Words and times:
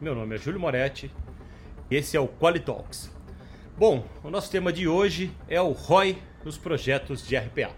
Meu 0.00 0.14
nome 0.14 0.34
é 0.34 0.38
Júlio 0.38 0.60
Moretti 0.60 1.10
esse 1.88 2.16
é 2.16 2.20
o 2.20 2.26
Qualitalks. 2.26 3.08
Bom, 3.78 4.04
o 4.24 4.28
nosso 4.28 4.50
tema 4.50 4.72
de 4.72 4.88
hoje 4.88 5.30
é 5.48 5.60
o 5.60 5.70
ROI 5.70 6.18
nos 6.44 6.58
projetos 6.58 7.24
de 7.24 7.36
RPA. 7.36 7.70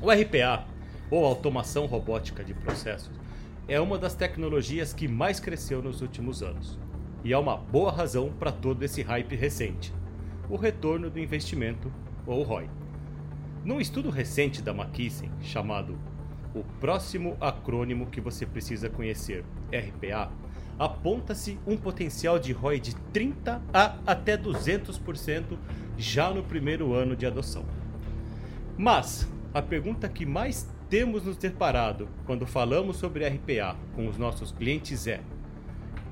O 0.00 0.08
RPA, 0.08 0.64
ou 1.10 1.24
Automação 1.24 1.86
Robótica 1.86 2.44
de 2.44 2.54
Processos, 2.54 3.10
é 3.66 3.80
uma 3.80 3.98
das 3.98 4.14
tecnologias 4.14 4.92
que 4.92 5.08
mais 5.08 5.40
cresceu 5.40 5.82
nos 5.82 6.00
últimos 6.00 6.44
anos. 6.44 6.78
E 7.24 7.32
há 7.32 7.40
uma 7.40 7.56
boa 7.56 7.90
razão 7.90 8.32
para 8.38 8.52
todo 8.52 8.84
esse 8.84 9.02
hype 9.02 9.34
recente: 9.34 9.92
o 10.48 10.54
retorno 10.54 11.10
do 11.10 11.18
investimento, 11.18 11.92
ou 12.24 12.44
ROI. 12.44 12.70
Num 13.64 13.80
estudo 13.80 14.10
recente 14.10 14.62
da 14.62 14.70
McKinsey, 14.70 15.28
chamado 15.40 15.98
O 16.54 16.62
Próximo 16.78 17.36
Acrônimo 17.40 18.06
que 18.06 18.20
Você 18.20 18.46
Precisa 18.46 18.88
Conhecer, 18.88 19.44
RPA, 19.72 20.30
aponta-se 20.78 21.58
um 21.66 21.76
potencial 21.76 22.38
de 22.38 22.52
ROI 22.52 22.80
de 22.80 22.94
30 23.12 23.62
a 23.72 23.96
até 24.06 24.36
200% 24.36 25.58
já 25.96 26.30
no 26.32 26.42
primeiro 26.42 26.94
ano 26.94 27.14
de 27.14 27.26
adoção. 27.26 27.64
Mas 28.76 29.28
a 29.52 29.60
pergunta 29.60 30.08
que 30.08 30.24
mais 30.24 30.68
temos 30.88 31.24
nos 31.24 31.36
deparado 31.36 32.08
quando 32.26 32.46
falamos 32.46 32.96
sobre 32.96 33.26
RPA 33.26 33.76
com 33.94 34.08
os 34.08 34.16
nossos 34.16 34.52
clientes 34.52 35.06
é: 35.06 35.20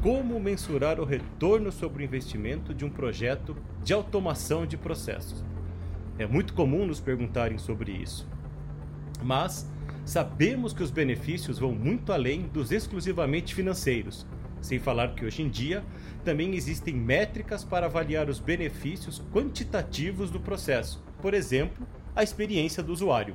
como 0.03 0.41
mensurar 0.41 0.99
o 1.01 1.05
retorno 1.05 1.71
sobre 1.71 2.03
o 2.03 2.07
investimento 2.07 2.73
de 2.73 2.85
um 2.85 2.91
projeto 2.91 3.57
de 3.83 3.93
automação 3.93 4.67
de 4.67 4.77
processos? 4.77 5.45
É 6.19 6.27
muito 6.27 6.55
comum 6.55 6.87
nos 6.87 7.01
perguntarem 7.01 7.59
sobre 7.59 7.93
isso. 7.93 8.27
Mas 9.23 9.71
sabemos 10.05 10.73
que 10.73 10.83
os 10.83 10.91
benefícios 10.91 11.59
vão 11.59 11.73
muito 11.73 12.13
além 12.13 12.43
dos 12.43 12.73
exclusivamente 12.73 13.55
financeiros, 13.55 14.27
sem 14.61 14.79
falar 14.79 15.15
que 15.15 15.25
hoje 15.25 15.43
em 15.43 15.49
dia 15.49 15.85
também 16.25 16.55
existem 16.55 16.95
métricas 16.95 17.65
para 17.65 17.87
avaliar 17.87 18.29
os 18.29 18.39
benefícios 18.39 19.23
quantitativos 19.33 20.31
do 20.31 20.41
processo, 20.41 21.03
por 21.21 21.35
exemplo, 21.35 21.87
a 22.15 22.23
experiência 22.23 22.83
do 22.83 22.93
usuário. 22.93 23.35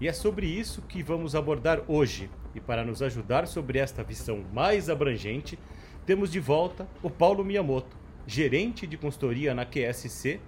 E 0.00 0.06
é 0.06 0.12
sobre 0.12 0.46
isso 0.46 0.82
que 0.82 1.02
vamos 1.02 1.34
abordar 1.34 1.82
hoje. 1.88 2.30
E 2.54 2.60
para 2.60 2.84
nos 2.84 3.02
ajudar 3.02 3.46
sobre 3.46 3.78
esta 3.78 4.02
visão 4.02 4.44
mais 4.52 4.88
abrangente, 4.88 5.58
temos 6.06 6.30
de 6.30 6.40
volta 6.40 6.88
o 7.02 7.10
Paulo 7.10 7.44
Miyamoto, 7.44 7.96
gerente 8.26 8.86
de 8.86 8.96
consultoria 8.96 9.54
na 9.54 9.66
QSC 9.66 10.40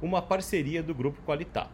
uma 0.00 0.20
parceria 0.20 0.82
do 0.82 0.94
Grupo 0.94 1.22
Qualitá. 1.22 1.68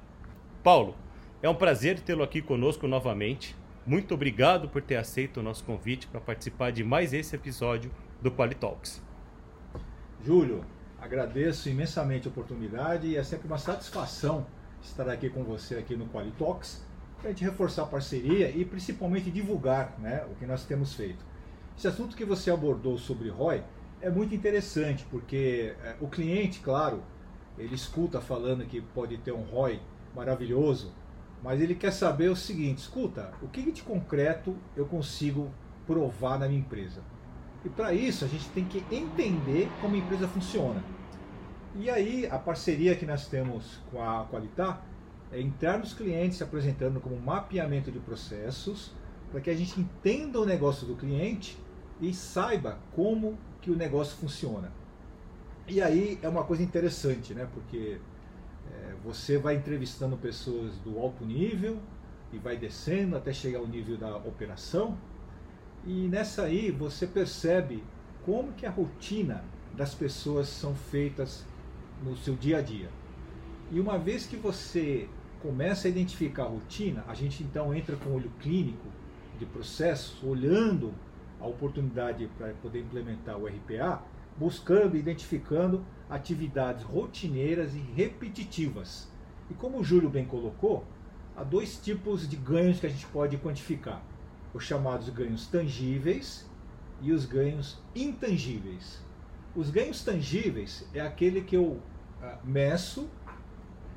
Paulo, 0.63 0.95
é 1.43 1.49
um 1.49 1.55
prazer 1.55 1.99
tê-lo 2.01 2.23
aqui 2.23 2.43
conosco 2.43 2.87
novamente. 2.87 3.57
Muito 3.89 4.13
obrigado 4.13 4.69
por 4.69 4.83
ter 4.83 4.97
aceito 4.97 5.41
o 5.41 5.43
nosso 5.43 5.65
convite 5.65 6.09
para 6.09 6.21
participar 6.21 6.71
de 6.71 6.85
mais 6.85 7.15
esse 7.15 7.35
episódio 7.35 7.91
do 8.21 8.31
Qualitalks. 8.31 9.03
Júlio, 10.23 10.63
agradeço 11.01 11.71
imensamente 11.71 12.29
a 12.29 12.31
oportunidade 12.31 13.07
e 13.07 13.17
é 13.17 13.25
sempre 13.25 13.47
uma 13.47 13.57
satisfação 13.57 14.47
estar 14.83 15.09
aqui 15.09 15.31
com 15.31 15.43
você 15.43 15.77
aqui 15.77 15.97
no 15.97 16.07
Qualitalks 16.07 16.85
para 17.17 17.31
a 17.31 17.33
gente 17.33 17.43
reforçar 17.43 17.85
a 17.85 17.87
parceria 17.87 18.51
e 18.51 18.63
principalmente 18.63 19.31
divulgar 19.31 19.99
né, 19.99 20.23
o 20.31 20.35
que 20.35 20.45
nós 20.45 20.67
temos 20.67 20.93
feito. 20.93 21.25
Esse 21.75 21.89
assunto 21.89 22.15
que 22.15 22.27
você 22.27 22.51
abordou 22.51 22.99
sobre 22.99 23.31
ROI 23.31 23.65
é 24.03 24.11
muito 24.11 24.35
interessante 24.35 25.07
porque 25.11 25.75
é, 25.83 25.97
o 25.99 26.09
cliente, 26.09 26.61
claro, 26.61 27.03
ele 27.57 27.75
escuta 27.75 28.21
falando 28.21 28.67
que 28.67 28.83
pode 28.83 29.17
ter 29.17 29.33
um 29.33 29.45
ROI 29.45 29.81
maravilhoso, 30.15 30.93
mas 31.43 31.61
ele 31.61 31.75
quer 31.75 31.93
saber 31.93 32.29
o 32.29 32.37
seguinte: 32.37 32.79
escuta, 32.79 33.33
o 33.43 33.49
que 33.49 33.71
de 33.71 33.83
concreto 33.83 34.57
eu 34.77 34.87
consigo 34.87 35.51
provar 35.87 36.39
na 36.39 36.49
minha 36.49 36.61
empresa? 36.61 37.03
E 37.65 37.69
para 37.69 37.93
isso 37.93 38.25
a 38.25 38.29
gente 38.29 38.49
tem 38.51 38.65
que 38.65 38.85
entender 38.95 39.69
como 39.81 39.95
a 39.95 39.99
empresa 39.99 40.29
funciona. 40.29 40.83
E 41.75 41.91
aí 41.91 42.27
a 42.27 42.39
parceria 42.39 42.97
que 42.97 43.07
nós 43.07 43.27
temos 43.27 43.81
com 43.91 44.03
a 44.03 44.25
Qualitar 44.27 44.85
é 45.31 45.41
entrar 45.41 45.79
nos 45.79 45.93
clientes 45.93 46.39
se 46.39 46.45
apresentando 46.45 47.01
como 47.01 47.17
mapeamento 47.17 47.91
de 47.93 47.99
processos, 47.99 48.93
para 49.31 49.41
que 49.41 49.51
a 49.51 49.55
gente 49.55 49.79
entenda 49.79 50.41
o 50.41 50.47
negócio 50.47 50.87
do 50.87 50.97
cliente 50.97 51.59
e 52.01 52.15
saiba 52.15 52.79
como 52.95 53.39
que 53.61 53.71
o 53.71 53.77
negócio 53.77 54.17
funciona. 54.17 54.73
E 55.67 55.83
aí 55.83 56.19
é 56.23 56.29
uma 56.29 56.45
coisa 56.45 56.63
interessante, 56.63 57.35
né? 57.35 57.47
Porque 57.53 57.99
você 59.05 59.39
vai 59.39 59.57
entrevistando 59.57 60.17
pessoas 60.17 60.77
do 60.79 60.99
alto 60.99 61.25
nível 61.25 61.79
e 62.33 62.39
vai 62.39 62.57
descendo 62.57 63.17
até 63.17 63.33
chegar 63.33 63.59
ao 63.59 63.67
nível 63.67 63.97
da 63.97 64.17
operação. 64.17 64.97
E 65.87 66.09
nessa 66.09 66.43
aí 66.43 66.71
você 66.71 67.07
percebe 67.07 67.83
como 68.25 68.53
que 68.53 68.67
a 68.67 68.71
rotina 68.71 69.45
das 69.75 69.95
pessoas 69.95 70.49
são 70.49 70.75
feitas 70.75 71.47
no 72.03 72.17
seu 72.17 72.35
dia 72.35 72.59
a 72.59 72.61
dia. 72.61 72.91
E 73.71 73.81
uma 73.81 73.99
vez 73.99 74.27
que 74.27 74.37
você 74.37 75.09
começa 75.41 75.87
a 75.87 75.91
identificar 75.91 76.45
a 76.45 76.49
rotina, 76.49 77.05
a 77.07 77.15
gente 77.15 77.43
então 77.43 77.75
entra 77.75 77.97
com 77.97 78.11
o 78.11 78.15
olho 78.17 78.31
clínico 78.41 78.89
de 79.39 79.47
processo, 79.47 80.27
olhando 80.27 80.93
a 81.41 81.47
oportunidade 81.47 82.29
para 82.37 82.53
poder 82.55 82.81
implementar 82.81 83.39
o 83.39 83.47
RPA 83.47 84.03
buscando 84.39 84.97
e 84.97 85.01
identificando 85.01 85.85
atividades 86.09 86.83
rotineiras 86.85 87.75
e 87.75 87.79
repetitivas. 87.79 89.09
E 89.51 89.55
como 89.55 89.79
o 89.79 89.85
Júlio 89.85 90.09
bem 90.09 90.25
colocou, 90.25 90.85
há 91.37 91.43
dois 91.43 91.79
tipos 91.79 92.29
de 92.29 92.37
ganhos 92.37 92.81
que 92.81 92.87
a 92.87 92.91
gente 92.91 93.07
pode 93.07 93.37
quantificar: 93.39 94.03
os 94.55 94.65
chamados 94.65 95.09
ganhos 95.09 95.47
tangíveis 95.47 96.49
e 97.01 97.13
os 97.13 97.25
ganhos 97.25 97.79
intangíveis. 97.95 99.03
Os 99.55 99.71
ganhos 99.71 100.03
tangíveis 100.03 100.87
é 100.95 101.01
aquele 101.01 101.41
que 101.41 101.57
eu 101.57 101.81
ah, 102.23 102.39
meço, 102.45 103.09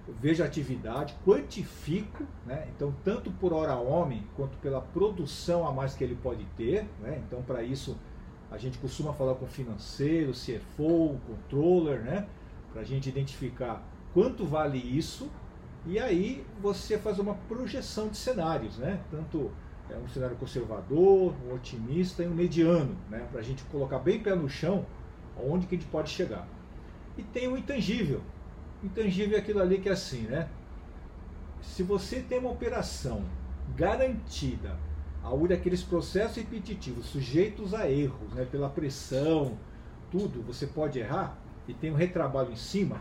eu 0.07 0.16
vejo 0.19 0.41
a 0.41 0.46
atividade, 0.46 1.16
quantifico, 1.25 2.25
né? 2.46 2.68
então 2.75 2.94
tanto 3.03 3.31
por 3.31 3.53
hora 3.53 3.75
homem 3.75 4.24
quanto 4.35 4.57
pela 4.57 4.81
produção 4.81 5.68
a 5.68 5.72
mais 5.72 5.94
que 5.94 6.03
ele 6.03 6.16
pode 6.16 6.44
ter. 6.57 6.85
Né? 7.00 7.22
Então 7.28 7.41
para 7.44 7.63
isso 7.63 7.97
a 8.51 8.57
gente 8.57 8.78
costuma 8.78 9.13
falar 9.13 9.35
com 9.35 9.47
financeiro, 9.47 10.34
CFO, 10.34 11.17
controller, 11.25 12.01
né? 12.01 12.28
Para 12.73 12.81
a 12.81 12.85
gente 12.85 13.07
identificar 13.07 13.81
quanto 14.13 14.45
vale 14.45 14.78
isso 14.78 15.31
e 15.85 15.97
aí 15.97 16.45
você 16.62 16.97
faz 16.97 17.17
uma 17.17 17.34
projeção 17.34 18.09
de 18.09 18.17
cenários, 18.17 18.78
né? 18.78 19.00
Tanto 19.09 19.50
é 19.89 19.95
um 19.97 20.07
cenário 20.09 20.35
conservador, 20.35 21.34
um 21.47 21.56
otimista 21.56 22.23
e 22.23 22.28
um 22.28 22.35
mediano, 22.35 22.95
né? 23.09 23.25
Para 23.31 23.39
a 23.39 23.44
gente 23.44 23.63
colocar 23.63 24.00
bem 24.00 24.19
pé 24.19 24.35
no 24.35 24.50
chão 24.50 24.85
onde 25.38 25.66
que 25.66 25.75
a 25.75 25.78
gente 25.78 25.89
pode 25.89 26.09
chegar. 26.09 26.47
E 27.18 27.23
tem 27.23 27.47
o 27.47 27.57
intangível. 27.57 28.22
O 28.83 28.85
intangível 28.85 29.38
é 29.38 29.39
aquilo 29.39 29.62
ali 29.62 29.79
que 29.79 29.88
é 29.88 29.94
assim, 29.94 30.23
né? 30.23 30.50
Se 31.62 31.83
você 31.83 32.19
tem 32.19 32.39
uma 32.39 32.51
operação 32.51 33.23
garantida 33.75 34.78
ao 35.24 35.48
daqueles 35.48 35.84
processos 35.84 36.38
repetitivos, 36.38 37.06
sujeitos 37.06 37.74
a 37.74 37.90
erros, 37.90 38.34
né, 38.34 38.46
pela 38.46 38.70
pressão, 38.70 39.58
tudo, 40.09 40.42
você 40.42 40.66
pode 40.66 41.00
errar 41.00 41.38
e 41.68 41.74
tem 41.74 41.92
um 41.92 41.96
retrabalho 41.96 42.52
em 42.52 42.56
cima, 42.56 43.00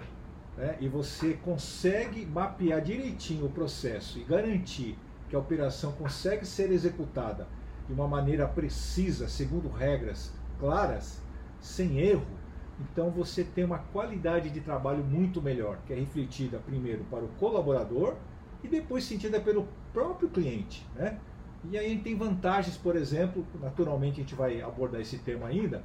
né, 0.57 0.77
e 0.81 0.89
você 0.89 1.35
consegue 1.35 2.27
mapear 2.27 2.81
direitinho 2.83 3.47
o 3.47 3.51
processo 3.51 4.19
e 4.19 4.25
garantir 4.25 4.99
que 5.29 5.37
a 5.37 5.39
operação 5.39 5.93
consegue 5.93 6.45
ser 6.45 6.71
executada 6.71 7.49
de 7.87 7.93
uma 7.95 8.07
maneira 8.07 8.47
precisa, 8.47 9.29
segundo 9.29 9.69
regras 9.69 10.33
claras, 10.59 11.23
sem 11.61 11.99
erro, 11.99 12.27
então 12.81 13.11
você 13.11 13.45
tem 13.45 13.65
uma 13.65 13.79
qualidade 13.79 14.51
de 14.51 14.61
trabalho 14.61 15.05
muito 15.05 15.43
melhor, 15.43 15.79
que 15.87 15.93
é 15.93 15.97
refletida 15.97 16.59
primeiro 16.59 17.05
para 17.05 17.25
o 17.25 17.29
colaborador 17.29 18.17
e 18.63 18.69
depois 18.69 19.05
sentida 19.05 19.41
pelo 19.41 19.69
próprio 19.93 20.29
cliente. 20.29 20.87
Né? 20.95 21.19
E 21.69 21.77
aí 21.77 21.99
tem 21.99 22.17
vantagens, 22.17 22.77
por 22.77 22.97
exemplo, 22.97 23.45
naturalmente 23.61 24.21
a 24.21 24.23
gente 24.23 24.35
vai 24.35 24.63
abordar 24.63 25.01
esse 25.01 25.19
tema 25.19 25.49
ainda, 25.49 25.83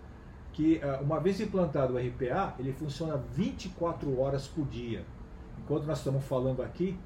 que 0.54 0.80
ah, 0.82 1.00
uma 1.02 1.20
vez 1.20 1.42
implantado 1.42 1.96
o 1.96 1.98
RPA, 1.98 2.56
ele 2.58 2.72
funciona 2.72 3.18
24 3.34 4.20
horas 4.20 4.48
por 4.48 4.66
dia. 4.66 5.06
Enquanto 5.60 5.86
nós 5.86 5.98
estamos 5.98 6.24
falando 6.24 6.62
aqui, 6.62 6.98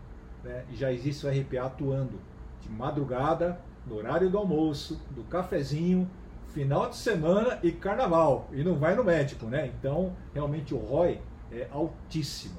né, 0.44 0.66
já 0.72 0.92
existe 0.92 1.26
o 1.26 1.30
RPA 1.30 1.66
atuando 1.66 2.20
de 2.62 2.70
madrugada, 2.70 3.60
no 3.88 3.96
horário 3.96 4.30
do 4.30 4.38
almoço, 4.38 5.02
do 5.12 5.24
cafezinho, 5.24 6.08
final 6.48 6.90
de 6.90 6.96
semana 6.96 7.60
e 7.64 7.72
carnaval. 7.72 8.48
E 8.52 8.64
não 8.64 8.76
vai 8.76 8.96
no 8.96 9.04
médico, 9.04 9.46
né? 9.46 9.72
Então, 9.80 10.16
realmente 10.34 10.74
o 10.74 10.78
ROI 10.78 11.20
é 11.52 11.68
altíssimo. 11.72 12.58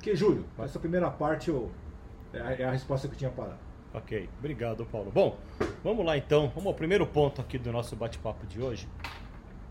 Que, 0.00 0.14
Júlio, 0.14 0.44
essa 0.58 0.78
primeira 0.78 1.10
parte 1.10 1.48
eu, 1.48 1.70
é, 2.32 2.62
é 2.62 2.64
a 2.64 2.70
resposta 2.70 3.08
que 3.08 3.14
eu 3.14 3.18
tinha 3.18 3.30
para 3.30 3.56
Ok, 3.92 4.28
obrigado, 4.38 4.86
Paulo. 4.86 5.10
Bom, 5.10 5.36
vamos 5.82 6.06
lá 6.06 6.16
então. 6.16 6.48
Vamos 6.54 6.66
ao 6.66 6.74
primeiro 6.74 7.04
ponto 7.04 7.40
aqui 7.40 7.58
do 7.58 7.72
nosso 7.72 7.96
bate-papo 7.96 8.46
de 8.46 8.62
hoje. 8.62 8.88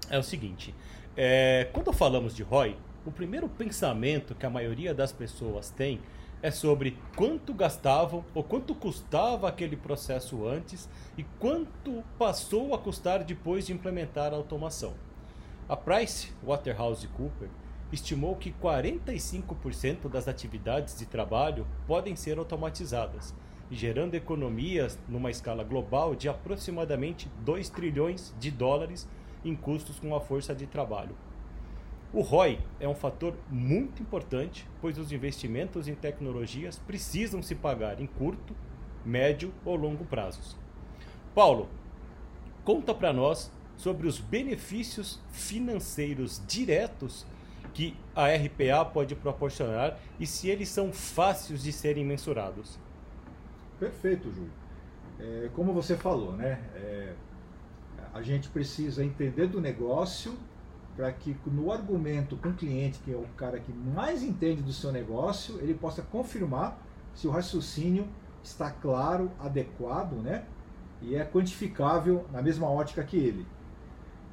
É 0.09 0.19
o 0.19 0.23
seguinte: 0.23 0.75
é, 1.15 1.69
quando 1.71 1.93
falamos 1.93 2.35
de 2.35 2.43
ROI, 2.43 2.75
o 3.05 3.11
primeiro 3.11 3.47
pensamento 3.47 4.35
que 4.35 4.45
a 4.45 4.49
maioria 4.49 4.93
das 4.93 5.13
pessoas 5.13 5.69
tem 5.69 6.01
é 6.41 6.51
sobre 6.51 6.97
quanto 7.15 7.53
gastavam 7.53 8.25
ou 8.33 8.43
quanto 8.43 8.75
custava 8.75 9.47
aquele 9.47 9.77
processo 9.77 10.45
antes 10.45 10.89
e 11.17 11.23
quanto 11.39 12.03
passou 12.17 12.73
a 12.73 12.77
custar 12.77 13.23
depois 13.23 13.67
de 13.67 13.73
implementar 13.73 14.33
a 14.33 14.35
automação. 14.35 14.93
A 15.67 15.77
Price 15.77 16.33
Waterhouse 16.43 17.07
Cooper 17.07 17.49
estimou 17.91 18.35
que 18.35 18.51
45% 18.51 20.09
das 20.09 20.27
atividades 20.27 20.97
de 20.97 21.05
trabalho 21.05 21.65
podem 21.87 22.15
ser 22.15 22.37
automatizadas, 22.37 23.33
gerando 23.71 24.15
economias 24.15 24.97
numa 25.07 25.29
escala 25.29 25.63
global 25.63 26.15
de 26.15 26.27
aproximadamente 26.27 27.29
2 27.45 27.69
trilhões 27.69 28.33
de 28.39 28.49
dólares 28.49 29.07
em 29.45 29.55
custos 29.55 29.99
com 29.99 30.15
a 30.15 30.19
força 30.19 30.55
de 30.55 30.65
trabalho. 30.65 31.15
O 32.11 32.21
ROI 32.21 32.59
é 32.79 32.87
um 32.87 32.95
fator 32.95 33.35
muito 33.49 34.01
importante, 34.01 34.67
pois 34.81 34.97
os 34.97 35.11
investimentos 35.11 35.87
em 35.87 35.93
tecnologias 35.93 36.79
precisam 36.79 37.43
se 37.43 37.53
pagar 37.53 38.01
em 38.01 38.07
curto, 38.07 38.55
médio 39.05 39.53
ou 39.63 39.75
longo 39.75 40.03
prazos. 40.05 40.57
Paulo, 41.35 41.69
conta 42.63 42.95
para 42.95 43.13
nós 43.13 43.51
sobre 43.77 44.07
os 44.07 44.19
benefícios 44.19 45.21
financeiros 45.29 46.41
diretos 46.47 47.27
que 47.73 47.95
a 48.15 48.25
RPA 48.25 48.83
pode 48.83 49.15
proporcionar 49.15 49.99
e 50.19 50.25
se 50.25 50.49
eles 50.49 50.69
são 50.69 50.91
fáceis 50.91 51.61
de 51.61 51.71
serem 51.71 52.03
mensurados. 52.03 52.79
Perfeito, 53.79 54.29
Júlio. 54.31 54.51
É, 55.19 55.49
como 55.53 55.73
você 55.73 55.95
falou, 55.95 56.33
né? 56.33 56.61
É, 56.75 57.13
a 58.13 58.21
gente 58.21 58.49
precisa 58.49 59.03
entender 59.03 59.47
do 59.47 59.61
negócio 59.61 60.37
para 60.95 61.11
que 61.13 61.37
no 61.45 61.71
argumento 61.71 62.35
com 62.35 62.49
o 62.49 62.53
cliente, 62.53 62.99
que 62.99 63.13
é 63.13 63.15
o 63.15 63.25
cara 63.37 63.59
que 63.59 63.71
mais 63.71 64.21
entende 64.21 64.61
do 64.61 64.73
seu 64.73 64.91
negócio, 64.91 65.59
ele 65.61 65.73
possa 65.73 66.01
confirmar 66.01 66.77
se 67.13 67.27
o 67.27 67.31
raciocínio 67.31 68.07
está 68.43 68.69
claro, 68.69 69.31
adequado, 69.39 70.13
né? 70.13 70.43
E 71.01 71.15
é 71.15 71.23
quantificável 71.23 72.25
na 72.31 72.41
mesma 72.41 72.69
ótica 72.69 73.03
que 73.03 73.15
ele. 73.15 73.47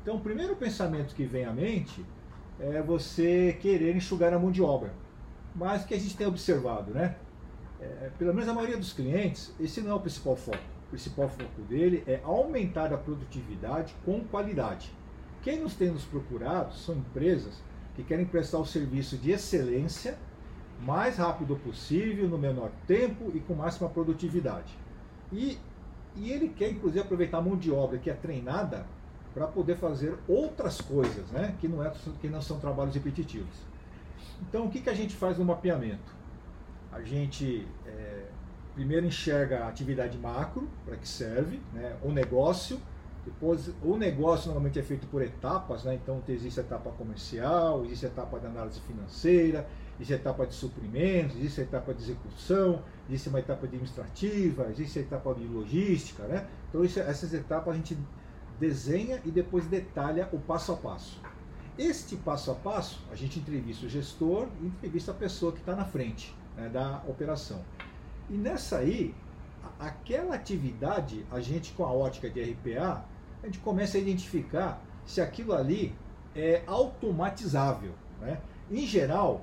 Então, 0.03 0.17
o 0.17 0.21
primeiro 0.21 0.57
pensamento 0.57 1.15
que 1.15 1.25
vem 1.25 1.45
à 1.45 1.53
mente 1.53 2.05
é 2.59 2.83
você 2.83 3.57
querer 3.61 3.95
enxugar 3.95 4.33
a 4.33 4.39
mão 4.39 4.51
de 4.51 4.63
obra. 4.63 4.93
Mas 5.55 5.85
o 5.85 5.87
que 5.87 5.95
a 5.95 5.99
gente 5.99 6.17
tem 6.17 6.27
observado, 6.27 6.93
né? 6.93 7.17
É, 7.81 8.11
pelo 8.19 8.33
menos 8.33 8.49
a 8.49 8.55
maioria 8.55 8.77
dos 8.77 8.93
clientes, 8.93 9.53
esse 9.61 9.81
não 9.81 9.91
é 9.91 9.95
o 9.95 10.01
principal 10.01 10.37
foco. 10.37 10.59
O 10.87 10.91
principal 10.91 11.29
foco 11.29 11.63
dele 11.69 12.03
é 12.07 12.21
aumentar 12.23 12.93
a 12.93 12.97
produtividade 12.97 13.95
com 14.05 14.21
qualidade. 14.25 14.93
Quem 15.43 15.61
nos 15.61 15.75
tem 15.75 15.91
nos 15.91 16.05
procurado 16.05 16.75
são 16.75 16.97
empresas 16.97 17.63
que 17.95 18.03
querem 18.03 18.25
prestar 18.25 18.59
o 18.59 18.67
serviço 18.67 19.17
de 19.17 19.31
excelência 19.31 20.19
mais 20.81 21.17
rápido 21.17 21.57
possível, 21.57 22.29
no 22.29 22.39
menor 22.39 22.71
tempo 22.87 23.31
e 23.35 23.41
com 23.41 23.55
máxima 23.55 23.89
produtividade. 23.89 24.77
E, 25.33 25.59
e 26.15 26.31
ele 26.31 26.49
quer, 26.49 26.71
inclusive, 26.71 27.01
aproveitar 27.01 27.39
a 27.39 27.43
mão 27.43 27.57
de 27.57 27.71
obra 27.71 27.99
que 27.99 28.11
é 28.11 28.15
treinada 28.15 28.87
para 29.33 29.47
poder 29.47 29.77
fazer 29.77 30.17
outras 30.29 30.81
coisas, 30.81 31.31
né? 31.31 31.55
que, 31.61 31.69
não 31.69 31.85
é, 31.85 31.93
que 32.21 32.29
não 32.29 32.41
são 32.41 32.59
trabalhos 32.59 32.95
repetitivos. 32.95 33.55
Então, 34.43 34.67
o 34.67 34.71
que, 34.71 34.81
que 34.81 34.91
a 34.91 34.95
gente 34.95 35.15
faz 35.15 35.39
no 35.39 35.45
mapeamento? 35.45 36.15
A 36.97 37.03
gente 37.03 37.69
é, 37.85 38.23
primeiro 38.75 39.05
enxerga 39.05 39.65
a 39.65 39.69
atividade 39.69 40.17
macro, 40.17 40.67
para 40.83 40.97
que 40.97 41.07
serve, 41.07 41.61
né? 41.75 41.95
o 42.03 42.11
negócio, 42.11 42.81
depois, 43.23 43.71
o 43.83 43.99
negócio 43.99 44.47
normalmente 44.47 44.79
é 44.79 44.83
feito 44.83 45.07
por 45.09 45.21
etapas, 45.21 45.85
né? 45.85 45.95
então 45.95 46.23
existe 46.27 46.59
a 46.59 46.63
etapa 46.63 46.91
comercial, 46.93 47.85
existe 47.85 48.07
a 48.07 48.09
etapa 48.09 48.41
de 48.41 48.47
análise 48.47 48.81
financeira, 48.81 49.69
existe 49.97 50.15
a 50.15 50.17
etapa 50.17 50.47
de 50.47 50.55
suprimentos, 50.55 51.37
existe 51.37 51.61
a 51.61 51.65
etapa 51.65 51.93
de 51.93 52.03
execução, 52.03 52.83
existe 53.11 53.29
uma 53.29 53.41
etapa 53.41 53.67
administrativa, 53.67 54.67
existe 54.71 54.99
a 54.99 55.03
etapa 55.03 55.35
de 55.35 55.47
logística. 55.47 56.23
Né? 56.23 56.47
Então, 56.71 56.83
isso, 56.83 56.99
essas 56.99 57.35
etapas 57.35 57.75
a 57.75 57.77
gente 57.77 57.99
desenha 58.59 59.21
e 59.23 59.31
depois 59.31 59.67
detalha 59.67 60.31
o 60.33 60.39
passo 60.39 60.73
a 60.73 60.77
passo. 60.77 61.21
Este 61.77 62.17
passo 62.17 62.51
a 62.51 62.55
passo, 62.55 63.05
a 63.13 63.15
gente 63.15 63.39
entrevista 63.39 63.85
o 63.85 63.89
gestor 63.89 64.49
e 64.63 64.67
entrevista 64.67 65.11
a 65.11 65.15
pessoa 65.15 65.53
que 65.53 65.59
está 65.59 65.77
na 65.77 65.85
frente 65.85 66.35
né, 66.57 66.69
da 66.69 67.03
operação. 67.07 67.61
E 68.29 68.35
nessa 68.35 68.79
aí, 68.79 69.15
aquela 69.79 70.35
atividade, 70.35 71.25
a 71.31 71.41
gente 71.41 71.73
com 71.73 71.85
a 71.85 71.93
ótica 71.93 72.29
de 72.29 72.43
RPA, 72.43 73.05
a 73.43 73.47
gente 73.47 73.59
começa 73.59 73.97
a 73.97 74.01
identificar 74.01 74.81
se 75.05 75.21
aquilo 75.21 75.53
ali 75.53 75.95
é 76.35 76.63
automatizável. 76.67 77.93
Né? 78.21 78.41
Em 78.71 78.87
geral, 78.87 79.43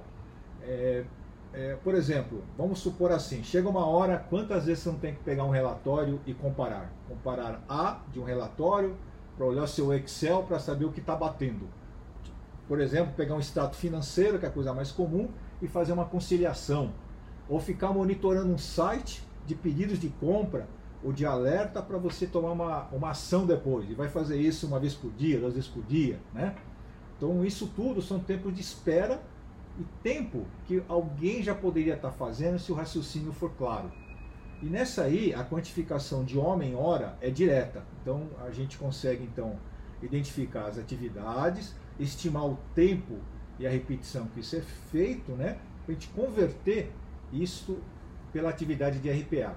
é, 0.61 1.05
é, 1.53 1.77
por 1.83 1.93
exemplo, 1.93 2.43
vamos 2.57 2.79
supor 2.79 3.11
assim, 3.11 3.43
chega 3.43 3.69
uma 3.69 3.85
hora, 3.85 4.17
quantas 4.29 4.65
vezes 4.65 4.83
você 4.83 4.89
não 4.89 4.97
tem 4.97 5.13
que 5.13 5.23
pegar 5.23 5.43
um 5.43 5.51
relatório 5.51 6.19
e 6.25 6.33
comparar? 6.33 6.91
Comparar 7.07 7.63
A 7.69 7.99
de 8.11 8.19
um 8.19 8.23
relatório 8.23 8.97
para 9.37 9.45
olhar 9.45 9.67
seu 9.67 9.93
Excel 9.93 10.43
para 10.43 10.59
saber 10.59 10.85
o 10.85 10.91
que 10.91 10.99
está 10.99 11.15
batendo. 11.15 11.67
Por 12.67 12.79
exemplo, 12.79 13.13
pegar 13.15 13.35
um 13.35 13.39
extrato 13.39 13.75
financeiro, 13.75 14.39
que 14.39 14.45
é 14.45 14.49
a 14.49 14.51
coisa 14.51 14.73
mais 14.73 14.91
comum, 14.91 15.29
e 15.61 15.67
fazer 15.67 15.93
uma 15.93 16.05
conciliação. 16.05 16.91
Ou 17.49 17.59
ficar 17.59 17.91
monitorando 17.91 18.51
um 18.51 18.57
site 18.57 19.23
de 19.45 19.55
pedidos 19.55 19.99
de 19.99 20.09
compra 20.09 20.67
ou 21.03 21.11
de 21.11 21.25
alerta 21.25 21.81
para 21.81 21.97
você 21.97 22.25
tomar 22.25 22.51
uma, 22.51 22.83
uma 22.91 23.09
ação 23.09 23.45
depois. 23.45 23.89
E 23.89 23.93
vai 23.93 24.07
fazer 24.07 24.37
isso 24.37 24.65
uma 24.65 24.79
vez 24.79 24.93
por 24.93 25.11
dia, 25.11 25.39
duas 25.39 25.53
vezes 25.53 25.69
por 25.69 25.83
dia. 25.83 26.19
Né? 26.33 26.55
Então, 27.17 27.43
isso 27.43 27.67
tudo 27.75 28.01
são 28.01 28.19
tempos 28.19 28.53
de 28.53 28.61
espera 28.61 29.21
e 29.77 29.83
tempo 30.01 30.45
que 30.65 30.81
alguém 30.87 31.43
já 31.43 31.53
poderia 31.53 31.95
estar 31.95 32.11
fazendo 32.11 32.57
se 32.59 32.71
o 32.71 32.75
raciocínio 32.75 33.33
for 33.33 33.51
claro. 33.57 33.91
E 34.61 34.67
nessa 34.67 35.03
aí, 35.03 35.33
a 35.33 35.43
quantificação 35.43 36.23
de 36.23 36.37
homem-hora 36.37 37.17
é 37.19 37.29
direta. 37.29 37.83
Então, 38.01 38.27
a 38.45 38.51
gente 38.51 38.77
consegue 38.77 39.23
então 39.23 39.57
identificar 40.01 40.67
as 40.67 40.77
atividades, 40.77 41.75
estimar 41.99 42.45
o 42.45 42.57
tempo 42.73 43.17
e 43.59 43.67
a 43.67 43.69
repetição 43.69 44.25
que 44.27 44.39
isso 44.39 44.55
é 44.55 44.61
feito, 44.61 45.33
né? 45.33 45.57
Para 45.85 45.91
a 45.91 45.93
gente 45.93 46.07
converter 46.09 46.91
isso 47.33 47.77
pela 48.31 48.49
atividade 48.49 48.99
de 48.99 49.09
RPA. 49.09 49.55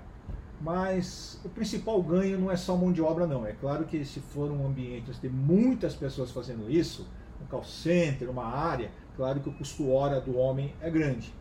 Mas 0.60 1.40
o 1.44 1.48
principal 1.48 2.02
ganho 2.02 2.38
não 2.38 2.50
é 2.50 2.56
só 2.56 2.76
mão 2.76 2.92
de 2.92 3.02
obra, 3.02 3.26
não. 3.26 3.46
É 3.46 3.52
claro 3.52 3.84
que 3.84 4.04
se 4.04 4.20
for 4.20 4.50
um 4.50 4.66
ambiente 4.66 5.10
onde 5.10 5.20
tem 5.20 5.30
muitas 5.30 5.94
pessoas 5.94 6.30
fazendo 6.30 6.70
isso, 6.70 7.06
um 7.42 7.46
call 7.46 7.64
center, 7.64 8.30
uma 8.30 8.46
área, 8.46 8.90
Claro 9.16 9.40
que 9.40 9.48
o 9.48 9.52
custo 9.52 9.90
hora 9.90 10.20
do 10.20 10.36
homem 10.36 10.74
é 10.78 10.90
grande, 10.90 11.32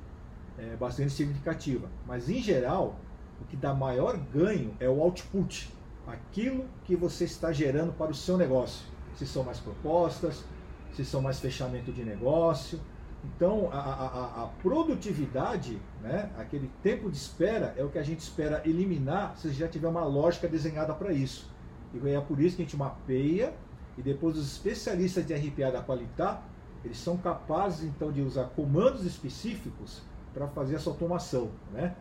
é 0.58 0.78
bastante 0.78 1.12
significativa. 1.12 1.90
Mas 2.08 2.30
em 2.30 2.42
geral, 2.42 2.96
o 3.42 3.46
que 3.46 3.58
dá 3.58 3.74
maior 3.74 4.18
ganho 4.18 4.74
é 4.80 4.88
o 4.88 5.02
output, 5.02 5.70
aquilo 6.08 6.66
que 6.86 6.96
você 6.96 7.26
está 7.26 7.52
gerando 7.52 7.92
para 7.92 8.12
o 8.12 8.16
seu 8.16 8.38
negócio. 8.38 8.86
Se 9.16 9.28
são 9.28 9.44
mais 9.44 9.60
propostas, 9.60 10.46
se 10.94 11.04
são 11.04 11.22
mais 11.22 11.42
fechamento 11.42 11.92
de 11.92 12.04
negócio. 12.06 12.80
Então, 13.26 13.70
a, 13.72 13.80
a, 13.80 14.44
a, 14.44 14.48
produtividade, 14.62 15.80
né, 16.02 16.30
aquele 16.38 16.70
tempo 16.84 17.10
de 17.10 17.18
espera, 17.18 17.74
é 17.78 17.84
o 17.84 17.90
que 17.90 17.98
a 17.98 18.04
gente 18.04 18.20
espera 18.20 18.62
eliminar 18.66 19.36
se 19.38 19.50
já 19.52 19.68
tiver 19.68 19.88
uma 19.88 20.04
lógica 20.06 20.48
desenhada 20.48 20.94
para 20.94 21.12
isso. 21.12 21.50
E 21.94 22.10
é 22.10 22.22
por 22.22 22.40
isso 22.40 22.56
que 22.56 22.62
a 22.62 22.66
gente 22.66 22.78
mapeia 22.78 23.54
e 23.98 24.02
depois 24.02 24.38
os 24.38 24.46
especialistas 24.52 25.26
de 25.26 25.34
RPA 25.34 25.72
da 25.72 25.82
Qualitar 25.82 26.44
eles 26.86 27.00
são 27.00 27.18
capazes 27.18 27.84
então 27.84 28.12
de 28.12 28.22
usar 28.22 28.46
comandos 28.50 29.04
específicos 29.06 30.04
para 30.34 30.48
fazer 30.48 30.76
essa 30.76 30.90
automação, 30.90 31.50
né? 31.74 31.96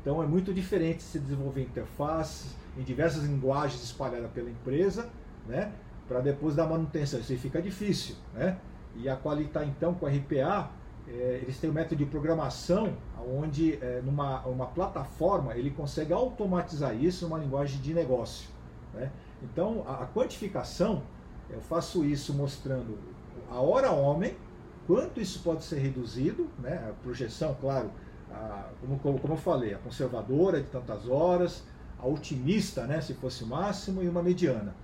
Então 0.00 0.22
é 0.22 0.26
muito 0.26 0.54
diferente 0.54 1.02
se 1.02 1.18
desenvolver 1.18 1.62
interfaces 1.62 2.56
em 2.78 2.82
diversas 2.82 3.24
linguagens 3.24 3.82
espalhadas 3.84 4.30
pela 4.30 4.48
empresa, 4.48 5.10
né? 5.46 5.72
Para 6.08 6.20
depois 6.20 6.56
dar 6.56 6.66
manutenção, 6.66 7.20
isso 7.20 7.30
aí 7.30 7.38
fica 7.38 7.60
difícil, 7.60 8.16
né? 8.32 8.58
E 8.96 9.08
a 9.08 9.16
Qualitar 9.16 9.66
então 9.66 9.94
com 9.94 10.06
a 10.06 10.10
RPA, 10.10 10.70
é, 11.08 11.40
eles 11.42 11.58
têm 11.58 11.70
um 11.70 11.72
método 11.72 11.96
de 11.96 12.06
programação 12.06 12.94
onde 13.18 13.74
é, 13.74 14.00
numa 14.04 14.40
uma 14.46 14.66
plataforma 14.66 15.54
ele 15.54 15.70
consegue 15.70 16.12
automatizar 16.12 16.94
isso 16.94 17.26
numa 17.26 17.38
linguagem 17.38 17.80
de 17.80 17.92
negócio, 17.92 18.48
né? 18.94 19.10
Então 19.42 19.84
a, 19.86 20.04
a 20.04 20.06
quantificação 20.06 21.02
eu 21.50 21.60
faço 21.60 22.04
isso 22.04 22.32
mostrando 22.32 22.98
a 23.50 23.60
hora 23.60 23.90
homem, 23.90 24.34
quanto 24.86 25.20
isso 25.20 25.40
pode 25.42 25.64
ser 25.64 25.78
reduzido, 25.78 26.48
né? 26.58 26.88
a 26.88 26.92
projeção, 27.02 27.54
claro, 27.60 27.90
a, 28.30 28.70
como, 28.80 29.18
como 29.18 29.34
eu 29.34 29.38
falei, 29.38 29.74
a 29.74 29.78
conservadora 29.78 30.60
de 30.60 30.68
tantas 30.68 31.08
horas, 31.08 31.62
a 31.98 32.06
otimista, 32.06 32.86
né, 32.86 33.00
se 33.00 33.14
fosse 33.14 33.44
o 33.44 33.46
máximo, 33.46 34.02
e 34.02 34.08
uma 34.08 34.22
mediana. 34.22 34.74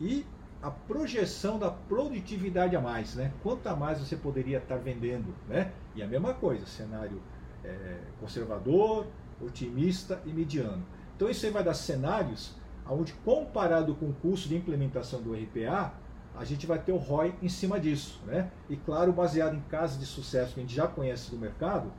E 0.00 0.24
a 0.64 0.70
projeção 0.70 1.58
da 1.58 1.70
produtividade 1.70 2.74
a 2.74 2.80
mais, 2.80 3.14
né? 3.14 3.30
Quanto 3.42 3.66
a 3.66 3.76
mais 3.76 3.98
você 3.98 4.16
poderia 4.16 4.56
estar 4.56 4.78
vendendo, 4.78 5.34
né? 5.46 5.70
E 5.94 6.02
a 6.02 6.06
mesma 6.06 6.32
coisa, 6.32 6.64
cenário 6.64 7.20
é, 7.62 7.98
conservador, 8.18 9.06
otimista 9.42 10.22
e 10.24 10.32
mediano. 10.32 10.82
Então 11.14 11.28
isso 11.28 11.44
aí 11.44 11.52
vai 11.52 11.62
dar 11.62 11.74
cenários 11.74 12.54
onde, 12.88 13.12
comparado 13.12 13.94
com 13.94 14.06
o 14.06 14.14
custo 14.14 14.48
de 14.48 14.56
implementação 14.56 15.20
do 15.20 15.34
RPA, 15.34 15.92
a 16.34 16.44
gente 16.46 16.66
vai 16.66 16.78
ter 16.78 16.92
o 16.92 16.96
ROI 16.96 17.34
em 17.42 17.48
cima 17.48 17.78
disso. 17.78 18.22
Né? 18.24 18.50
E 18.70 18.74
claro, 18.74 19.12
baseado 19.12 19.54
em 19.54 19.60
casos 19.68 20.00
de 20.00 20.06
sucesso 20.06 20.54
que 20.54 20.60
a 20.60 20.62
gente 20.62 20.74
já 20.74 20.88
conhece 20.88 21.30
do 21.30 21.36
mercado, 21.36 21.92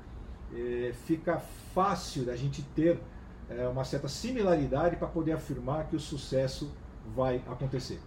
é, 0.51 0.91
fica 1.05 1.37
fácil 1.71 2.25
da 2.25 2.35
gente 2.35 2.63
ter 2.75 2.99
é, 3.47 3.67
uma 3.67 3.83
certa 3.83 4.07
similaridade 4.07 4.95
para 4.95 5.07
poder 5.07 5.33
afirmar 5.33 5.85
que 5.85 5.95
o 5.95 5.99
sucesso 5.99 6.71
vai 7.15 7.43
acontecer. 7.47 7.99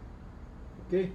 Ok? 0.86 1.12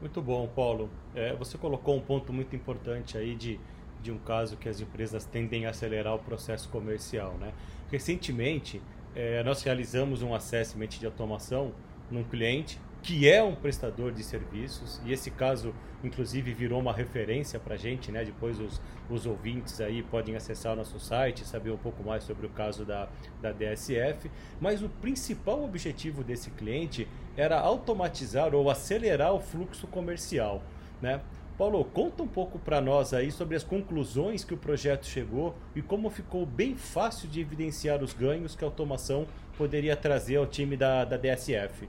Muito 0.00 0.22
bom, 0.22 0.48
Paulo. 0.48 0.90
É, 1.14 1.34
você 1.34 1.58
colocou 1.58 1.96
um 1.96 2.00
ponto 2.00 2.32
muito 2.32 2.56
importante 2.56 3.18
aí 3.18 3.34
de, 3.34 3.60
de 4.02 4.10
um 4.10 4.18
caso 4.18 4.56
que 4.56 4.68
as 4.68 4.80
empresas 4.80 5.24
tendem 5.24 5.66
a 5.66 5.70
acelerar 5.70 6.14
o 6.14 6.18
processo 6.18 6.68
comercial. 6.70 7.34
Né? 7.34 7.52
Recentemente, 7.90 8.80
é, 9.14 9.42
nós 9.42 9.62
realizamos 9.62 10.22
um 10.22 10.34
assessment 10.34 10.88
de 10.88 11.04
automação 11.04 11.72
num 12.10 12.24
cliente 12.24 12.78
que 13.02 13.28
é 13.28 13.42
um 13.42 13.54
prestador 13.54 14.12
de 14.12 14.22
serviços, 14.22 15.00
e 15.04 15.12
esse 15.12 15.30
caso, 15.30 15.74
inclusive, 16.04 16.52
virou 16.52 16.78
uma 16.80 16.92
referência 16.92 17.58
para 17.58 17.74
a 17.74 17.78
gente, 17.78 18.12
né? 18.12 18.24
Depois 18.24 18.60
os, 18.60 18.80
os 19.08 19.26
ouvintes 19.26 19.80
aí 19.80 20.02
podem 20.02 20.36
acessar 20.36 20.74
o 20.74 20.76
nosso 20.76 21.00
site, 21.00 21.44
saber 21.44 21.70
um 21.70 21.78
pouco 21.78 22.02
mais 22.04 22.24
sobre 22.24 22.46
o 22.46 22.50
caso 22.50 22.84
da, 22.84 23.08
da 23.40 23.52
DSF, 23.52 24.30
mas 24.60 24.82
o 24.82 24.88
principal 24.88 25.64
objetivo 25.64 26.22
desse 26.22 26.50
cliente 26.50 27.08
era 27.36 27.58
automatizar 27.58 28.54
ou 28.54 28.70
acelerar 28.70 29.32
o 29.32 29.40
fluxo 29.40 29.86
comercial, 29.86 30.62
né? 31.00 31.20
Paulo, 31.56 31.84
conta 31.84 32.22
um 32.22 32.26
pouco 32.26 32.58
para 32.58 32.80
nós 32.80 33.12
aí 33.12 33.30
sobre 33.30 33.54
as 33.54 33.62
conclusões 33.62 34.42
que 34.42 34.54
o 34.54 34.56
projeto 34.56 35.04
chegou 35.04 35.54
e 35.76 35.82
como 35.82 36.08
ficou 36.08 36.46
bem 36.46 36.74
fácil 36.74 37.28
de 37.28 37.38
evidenciar 37.38 38.02
os 38.02 38.14
ganhos 38.14 38.56
que 38.56 38.64
a 38.64 38.66
automação 38.66 39.26
poderia 39.58 39.94
trazer 39.94 40.36
ao 40.36 40.46
time 40.46 40.74
da, 40.74 41.04
da 41.04 41.18
DSF. 41.18 41.86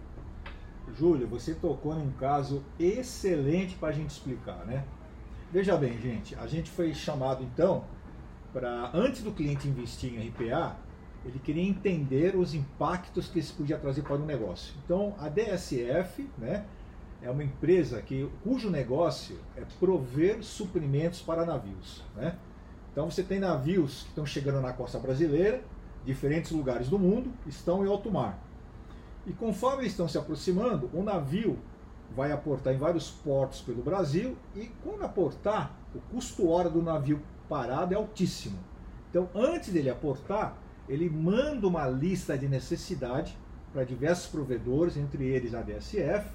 Júlio, 0.98 1.28
você 1.28 1.54
tocou 1.54 1.96
num 1.96 2.12
caso 2.12 2.64
excelente 2.80 3.76
para 3.76 3.90
a 3.90 3.92
gente 3.92 4.10
explicar, 4.10 4.66
né? 4.66 4.84
Veja 5.52 5.76
bem, 5.76 6.00
gente, 6.00 6.36
a 6.36 6.48
gente 6.48 6.70
foi 6.70 6.94
chamado 6.94 7.44
então 7.44 7.84
para, 8.54 8.92
antes 8.94 9.22
do 9.22 9.32
cliente 9.32 9.68
investir 9.68 10.14
em 10.14 10.28
RPA, 10.30 10.78
ele 11.26 11.40
queria 11.40 11.64
entender 11.64 12.36
os 12.36 12.54
impactos 12.54 13.28
que 13.28 13.40
isso 13.40 13.54
podia 13.56 13.78
trazer 13.78 14.02
para 14.02 14.16
o 14.16 14.26
negócio. 14.26 14.74
Então, 14.84 15.14
a 15.20 15.30
DSF, 15.30 16.28
né, 16.38 16.66
é 17.22 17.30
uma 17.30 17.44
empresa 17.44 18.02
que, 18.02 18.30
cujo 18.44 18.70
negócio 18.70 19.38
é 19.56 19.64
prover 19.80 20.44
suprimentos 20.44 21.22
para 21.22 21.46
navios, 21.46 22.04
né? 22.16 22.38
Então, 22.92 23.10
você 23.10 23.24
tem 23.24 23.40
navios 23.40 24.04
que 24.04 24.10
estão 24.10 24.26
chegando 24.26 24.60
na 24.60 24.74
costa 24.74 25.00
brasileira, 25.00 25.64
diferentes 26.04 26.52
lugares 26.52 26.90
do 26.90 26.98
mundo, 26.98 27.32
estão 27.48 27.86
em 27.86 27.88
alto 27.88 28.12
mar. 28.12 28.38
E 29.26 29.34
conforme 29.34 29.84
eles 29.84 29.94
estão 29.94 30.08
se 30.08 30.18
aproximando, 30.18 30.90
o 30.94 31.04
navio 31.04 31.58
vai 32.16 32.32
aportar 32.32 32.74
em 32.74 32.78
vários 32.78 33.10
portos 33.10 33.62
pelo 33.62 33.82
Brasil 33.82 34.36
e 34.56 34.70
quando 34.84 35.04
aportar, 35.04 35.78
o 35.96 36.00
custo 36.14 36.50
hora 36.50 36.70
do 36.70 36.82
navio 36.82 37.22
parado 37.48 37.94
é 37.94 37.98
altíssimo. 37.98 38.58
Então, 39.10 39.30
antes 39.36 39.72
dele 39.72 39.90
aportar, 39.90 40.58
ele 40.88 41.10
manda 41.10 41.68
uma 41.68 41.88
lista 41.88 42.38
de 42.38 42.48
necessidade 42.48 43.38
para 43.72 43.84
diversos 43.84 44.28
provedores, 44.28 44.98
entre 44.98 45.26
eles 45.26 45.54
a 45.54 45.62
DSF, 45.62 46.28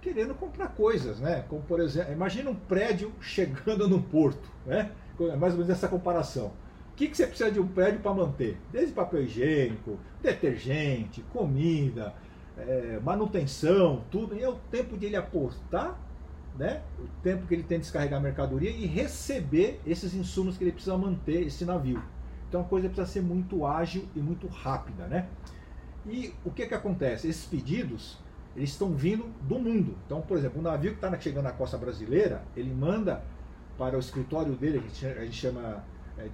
querendo 0.00 0.34
comprar 0.34 0.68
coisas, 0.68 1.18
né? 1.18 1.44
Como 1.48 1.62
por 1.62 1.80
exemplo, 1.80 2.12
imagina 2.12 2.50
um 2.50 2.54
prédio 2.54 3.12
chegando 3.20 3.88
no 3.88 4.02
porto, 4.02 4.48
né? 4.66 4.92
É 5.20 5.36
mais 5.36 5.52
ou 5.54 5.60
menos 5.60 5.70
essa 5.70 5.88
comparação 5.88 6.52
que, 6.98 7.06
que 7.06 7.16
você 7.16 7.28
precisa 7.28 7.50
de 7.50 7.60
um 7.60 7.66
prédio 7.68 8.00
para 8.00 8.12
manter? 8.12 8.58
Desde 8.72 8.92
papel 8.92 9.22
higiênico, 9.22 9.96
detergente, 10.20 11.22
comida, 11.32 12.12
é, 12.56 12.98
manutenção, 13.04 14.02
tudo. 14.10 14.34
E 14.34 14.42
é 14.42 14.48
o 14.48 14.56
tempo 14.68 14.98
de 14.98 15.06
ele 15.06 15.14
aportar, 15.14 15.96
né? 16.58 16.82
o 16.98 17.06
tempo 17.22 17.46
que 17.46 17.54
ele 17.54 17.62
tem 17.62 17.78
de 17.78 17.84
descarregar 17.84 18.18
a 18.18 18.22
mercadoria 18.22 18.70
e 18.70 18.84
receber 18.84 19.80
esses 19.86 20.12
insumos 20.12 20.58
que 20.58 20.64
ele 20.64 20.72
precisa 20.72 20.98
manter 20.98 21.46
esse 21.46 21.64
navio. 21.64 22.02
Então 22.48 22.62
a 22.62 22.64
coisa 22.64 22.88
precisa 22.88 23.06
ser 23.06 23.22
muito 23.22 23.64
ágil 23.64 24.08
e 24.16 24.18
muito 24.18 24.48
rápida. 24.48 25.06
Né? 25.06 25.28
E 26.04 26.34
o 26.44 26.50
que, 26.50 26.66
que 26.66 26.74
acontece? 26.74 27.28
Esses 27.28 27.46
pedidos 27.46 28.18
eles 28.56 28.70
estão 28.70 28.92
vindo 28.92 29.26
do 29.42 29.56
mundo. 29.60 29.94
Então, 30.04 30.20
por 30.20 30.36
exemplo, 30.36 30.58
o 30.58 30.62
navio 30.62 30.90
que 30.90 30.96
está 30.96 31.20
chegando 31.20 31.44
na 31.44 31.52
costa 31.52 31.78
brasileira, 31.78 32.42
ele 32.56 32.74
manda 32.74 33.22
para 33.78 33.96
o 33.96 34.00
escritório 34.00 34.54
dele, 34.54 34.80
que 34.80 35.06
a 35.06 35.24
gente 35.24 35.36
chama 35.36 35.84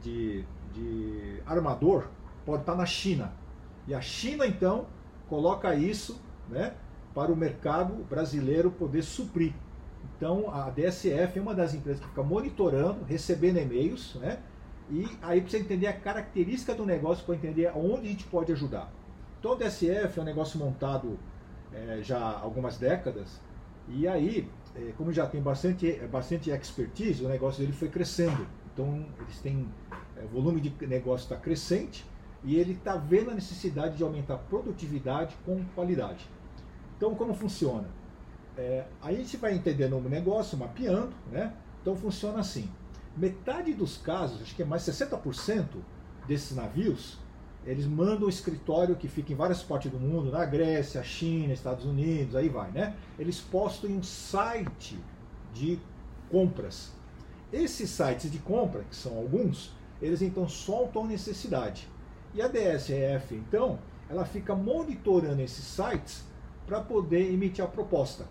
de, 0.00 0.45
de 0.73 1.43
armador 1.47 2.09
pode 2.45 2.62
estar 2.62 2.75
na 2.75 2.87
China. 2.87 3.33
E 3.87 3.95
a 3.95 4.00
China, 4.00 4.47
então, 4.47 4.87
coloca 5.29 5.75
isso 5.75 6.21
né, 6.49 6.75
para 7.14 7.33
o 7.33 7.37
mercado 7.37 7.95
brasileiro 8.05 8.71
poder 8.71 9.03
suprir. 9.03 9.53
Então, 10.17 10.50
a 10.50 10.71
DSF 10.71 11.38
é 11.38 11.43
uma 11.43 11.55
das 11.55 11.75
empresas 11.75 12.00
que 12.00 12.09
fica 12.09 12.23
monitorando, 12.23 13.05
recebendo 13.05 13.59
e-mails, 13.59 14.14
né, 14.17 14.38
e 14.91 15.09
aí 15.23 15.41
precisa 15.41 15.62
entender 15.62 15.87
a 15.87 15.93
característica 15.93 16.75
do 16.75 16.85
negócio 16.85 17.25
para 17.25 17.35
entender 17.35 17.73
onde 17.75 18.07
a 18.07 18.11
gente 18.11 18.25
pode 18.25 18.53
ajudar. 18.53 18.93
Então, 19.38 19.53
a 19.53 19.57
DSF 19.57 20.19
é 20.19 20.23
um 20.23 20.25
negócio 20.25 20.59
montado 20.59 21.19
é, 21.73 22.00
já 22.03 22.19
há 22.19 22.41
algumas 22.41 22.79
décadas, 22.79 23.41
e 23.88 24.09
aí, 24.09 24.49
é, 24.75 24.93
como 24.97 25.12
já 25.12 25.26
tem 25.26 25.43
bastante, 25.43 25.93
bastante 26.11 26.50
expertise, 26.50 27.25
o 27.25 27.29
negócio 27.29 27.61
dele 27.61 27.73
foi 27.73 27.88
crescendo. 27.88 28.47
Então, 28.75 29.07
eles 29.21 29.38
têm. 29.38 29.66
É, 30.16 30.25
o 30.25 30.28
volume 30.28 30.61
de 30.61 30.87
negócio 30.87 31.25
está 31.25 31.37
crescente 31.37 32.04
e 32.43 32.57
ele 32.57 32.73
está 32.73 32.97
vendo 32.97 33.31
a 33.31 33.35
necessidade 33.35 33.97
de 33.97 34.02
aumentar 34.02 34.35
a 34.35 34.38
produtividade 34.38 35.35
com 35.47 35.64
qualidade. 35.75 36.28
Então, 36.97 37.14
como 37.14 37.33
funciona? 37.33 37.88
É, 38.57 38.85
aí 39.00 39.14
a 39.14 39.19
gente 39.19 39.37
vai 39.37 39.54
entendendo 39.54 39.97
o 39.97 40.00
negócio, 40.09 40.59
mapeando, 40.59 41.12
né? 41.31 41.54
Então, 41.81 41.97
funciona 41.97 42.40
assim: 42.40 42.69
metade 43.16 43.73
dos 43.73 43.97
casos, 43.97 44.43
acho 44.43 44.54
que 44.54 44.62
é 44.62 44.66
mais 44.66 44.83
60% 44.83 45.66
desses 46.26 46.57
navios, 46.57 47.19
eles 47.64 47.87
mandam 47.87 48.26
o 48.26 48.28
escritório 48.28 48.97
que 48.97 49.09
fica 49.09 49.33
em 49.33 49.37
várias 49.37 49.62
partes 49.62 49.90
do 49.90 49.99
mundo, 49.99 50.31
na 50.31 50.45
Grécia, 50.45 51.02
China, 51.02 51.52
Estados 51.52 51.85
Unidos, 51.85 52.37
aí 52.37 52.49
vai, 52.49 52.71
né? 52.71 52.95
Eles 53.19 53.40
postam 53.40 53.88
em 53.88 53.99
um 53.99 54.02
site 54.02 54.99
de 55.52 55.78
compras 56.31 56.93
esses 57.55 57.91
sites 57.91 58.31
de 58.31 58.39
compra, 58.39 58.83
que 58.85 58.97
são 58.97 59.17
alguns, 59.17 59.73
eles 60.03 60.23
então 60.23 60.49
soltam 60.49 61.05
a 61.05 61.07
necessidade. 61.07 61.89
E 62.35 62.43
a 62.43 62.49
DSF, 62.49 63.35
então, 63.35 63.79
ela 64.11 64.25
fica 64.25 64.55
monitorando 64.55 65.41
esses 65.41 65.65
sites 65.65 66.25
para 66.67 66.81
poder 66.81 67.33
emitir 67.33 67.65
a 67.65 67.69
proposta. 67.69 68.27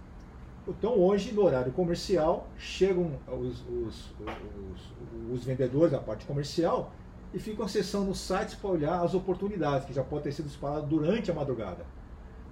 Então, 0.67 0.97
hoje, 0.97 1.31
no 1.31 1.43
horário 1.43 1.71
comercial, 1.71 2.47
chegam 2.57 3.19
os, 3.27 3.61
os, 3.67 4.13
os, 4.19 5.31
os 5.31 5.43
vendedores 5.43 5.91
da 5.91 5.99
parte 5.99 6.25
comercial 6.25 6.91
e 7.33 7.39
ficam 7.39 7.65
acessando 7.65 8.11
os 8.11 8.19
sites 8.19 8.55
para 8.55 8.69
olhar 8.69 9.01
as 9.01 9.13
oportunidades 9.13 9.85
que 9.85 9.93
já 9.93 10.03
podem 10.03 10.25
ter 10.25 10.31
sido 10.33 10.47
disparadas 10.47 10.87
durante 10.87 11.31
a 11.31 11.33
madrugada. 11.33 11.85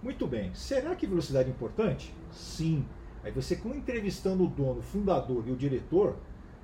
Muito 0.01 0.25
bem, 0.25 0.53
será 0.55 0.95
que 0.95 1.05
velocidade 1.05 1.49
é 1.49 1.51
importante? 1.51 2.13
Sim. 2.31 2.85
Aí 3.23 3.31
você, 3.31 3.55
com 3.55 3.69
entrevistando 3.69 4.43
o 4.43 4.47
dono, 4.47 4.79
o 4.79 4.81
fundador 4.81 5.43
e 5.47 5.51
o 5.51 5.55
diretor, 5.55 6.15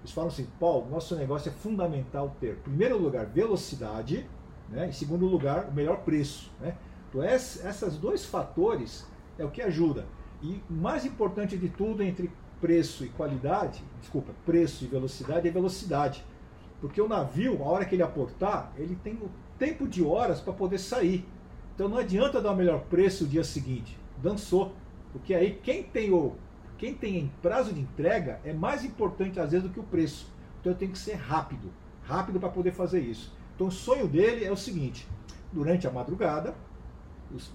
eles 0.08 0.14
falam 0.14 0.30
assim, 0.30 0.48
Paulo, 0.58 0.90
nosso 0.90 1.16
negócio 1.16 1.50
é 1.50 1.52
fundamental 1.52 2.34
ter, 2.40 2.54
em 2.54 2.62
primeiro 2.62 2.98
lugar, 2.98 3.26
velocidade, 3.26 4.26
né? 4.70 4.88
em 4.88 4.92
segundo 4.94 5.26
lugar, 5.26 5.68
o 5.70 5.74
melhor 5.74 5.98
preço. 5.98 6.50
Né? 6.62 6.78
Então, 7.10 7.22
esses 7.24 7.98
dois 7.98 8.26
fatores 8.26 9.06
é 9.38 9.44
o 9.44 9.52
que 9.52 9.62
ajuda. 9.62 10.06
E 10.42 10.62
mais 10.70 11.06
importante 11.06 11.58
de 11.58 11.68
tudo 11.68 12.02
entre 12.04 12.32
preço 12.62 13.04
e 13.04 13.10
qualidade, 13.10 13.84
desculpa, 14.00 14.32
preço 14.46 14.86
e 14.86 14.88
velocidade 14.88 15.48
é 15.48 15.52
velocidade. 15.52 16.24
Porque 16.80 17.02
o 17.02 17.08
navio, 17.08 17.62
a 17.62 17.66
hora 17.66 17.86
que 17.86 17.96
ele 17.96 18.04
aportar, 18.04 18.72
ele 18.78 18.96
tem 19.04 19.16
o 19.16 19.30
tempo 19.60 19.88
de 19.88 20.04
horas 20.04 20.40
para 20.40 20.54
poder 20.54 20.78
sair. 20.78 21.26
Então 21.76 21.90
não 21.90 21.98
adianta 21.98 22.42
dar 22.42 22.52
o 22.52 22.56
melhor 22.56 22.82
preço 22.82 23.26
o 23.26 23.28
dia 23.28 23.44
seguinte. 23.44 23.98
Dançou. 24.22 24.72
Porque 25.12 25.34
aí 25.34 25.60
quem 25.62 25.84
tem 25.84 26.12
o 26.12 26.36
quem 26.78 26.94
tem 26.94 27.32
prazo 27.42 27.74
de 27.74 27.82
entrega 27.82 28.40
é 28.44 28.54
mais 28.54 28.86
importante 28.86 29.40
às 29.40 29.52
vezes 29.52 29.68
do 29.68 29.74
que 29.74 29.80
o 29.80 29.84
preço. 29.84 30.28
Então 30.60 30.72
eu 30.72 30.78
tenho 30.78 30.92
que 30.92 31.00
ser 31.00 31.16
rápido, 31.16 31.72
rápido 32.04 32.40
para 32.40 32.50
poder 32.50 32.72
fazer 32.72 33.00
isso. 33.00 33.34
Então 33.56 33.68
o 33.68 33.72
sonho 33.72 34.08
dele 34.08 34.46
é 34.46 34.52
o 34.52 34.58
seguinte: 34.58 35.08
durante 35.52 35.88
a 35.88 35.92
madrugada, 35.92 36.54
os, 37.34 37.52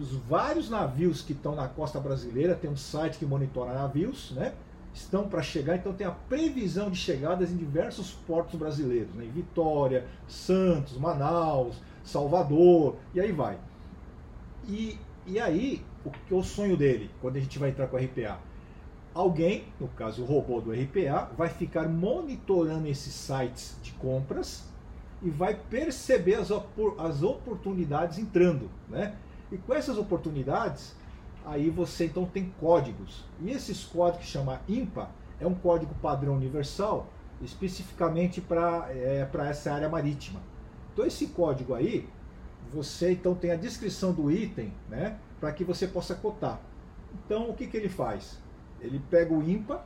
os 0.00 0.12
vários 0.12 0.68
navios 0.68 1.22
que 1.22 1.32
estão 1.32 1.54
na 1.54 1.68
costa 1.68 2.00
brasileira, 2.00 2.54
tem 2.54 2.70
um 2.70 2.76
site 2.76 3.18
que 3.18 3.26
monitora 3.26 3.72
navios, 3.72 4.32
né? 4.32 4.54
Estão 4.92 5.28
para 5.28 5.42
chegar, 5.42 5.76
então 5.76 5.92
tem 5.92 6.06
a 6.06 6.12
previsão 6.12 6.88
de 6.88 6.96
chegadas 6.96 7.50
em 7.50 7.56
diversos 7.56 8.12
portos 8.12 8.56
brasileiros, 8.56 9.12
né? 9.14 9.24
em 9.24 9.30
Vitória, 9.30 10.06
Santos, 10.28 10.96
Manaus, 10.96 11.82
Salvador, 12.04 12.96
e 13.12 13.20
aí 13.20 13.32
vai. 13.32 13.58
E, 14.68 14.96
e 15.26 15.40
aí, 15.40 15.84
o 16.04 16.10
é 16.30 16.34
o 16.38 16.44
sonho 16.44 16.76
dele, 16.76 17.10
quando 17.20 17.36
a 17.36 17.40
gente 17.40 17.58
vai 17.58 17.70
entrar 17.70 17.88
com 17.88 17.96
a 17.96 18.00
RPA? 18.00 18.38
Alguém, 19.14 19.64
no 19.80 19.88
caso 19.88 20.22
o 20.22 20.26
robô 20.26 20.60
do 20.60 20.72
RPA, 20.72 21.30
vai 21.36 21.48
ficar 21.48 21.88
monitorando 21.88 22.88
esses 22.88 23.14
sites 23.14 23.76
de 23.82 23.92
compras 23.92 24.64
e 25.22 25.30
vai 25.30 25.54
perceber 25.54 26.34
as, 26.34 26.50
as 26.50 27.22
oportunidades 27.22 28.18
entrando, 28.18 28.68
né? 28.88 29.14
E 29.52 29.56
com 29.56 29.72
essas 29.72 29.96
oportunidades, 29.96 30.96
aí 31.46 31.70
você 31.70 32.06
então 32.06 32.26
tem 32.26 32.52
códigos. 32.60 33.24
E 33.40 33.50
esses 33.50 33.84
códigos 33.84 34.26
que 34.26 34.32
chama 34.32 34.60
IMPA 34.68 35.08
é 35.40 35.46
um 35.46 35.54
código 35.54 35.94
padrão 36.02 36.34
universal 36.34 37.08
especificamente 37.42 38.40
para 38.40 38.88
é, 38.90 39.28
essa 39.48 39.72
área 39.72 39.88
marítima. 39.88 40.40
Então 40.92 41.04
esse 41.04 41.28
código 41.28 41.74
aí, 41.74 42.08
você 42.72 43.12
então 43.12 43.34
tem 43.34 43.50
a 43.50 43.56
descrição 43.56 44.12
do 44.12 44.30
item, 44.30 44.72
né, 44.88 45.18
para 45.40 45.52
que 45.52 45.64
você 45.64 45.86
possa 45.86 46.14
cotar. 46.14 46.60
Então 47.14 47.50
o 47.50 47.54
que, 47.54 47.66
que 47.66 47.76
ele 47.76 47.88
faz? 47.88 48.38
Ele 48.84 49.00
pega 49.10 49.32
o 49.32 49.42
IMPA, 49.42 49.82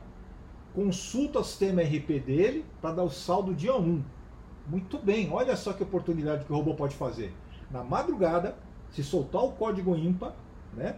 consulta 0.73 1.39
o 1.39 1.43
sistema 1.43 1.81
RP 1.81 2.19
dele 2.19 2.65
para 2.81 2.95
dar 2.95 3.03
o 3.03 3.09
saldo 3.09 3.53
dia 3.53 3.75
1. 3.75 4.03
Muito 4.67 4.97
bem, 4.99 5.31
olha 5.31 5.55
só 5.55 5.73
que 5.73 5.83
oportunidade 5.83 6.45
que 6.45 6.53
o 6.53 6.55
robô 6.55 6.75
pode 6.75 6.95
fazer. 6.95 7.33
Na 7.71 7.83
madrugada, 7.83 8.55
se 8.91 9.03
soltar 9.03 9.43
o 9.43 9.51
código 9.53 9.95
IMPA, 9.95 10.35
né, 10.73 10.95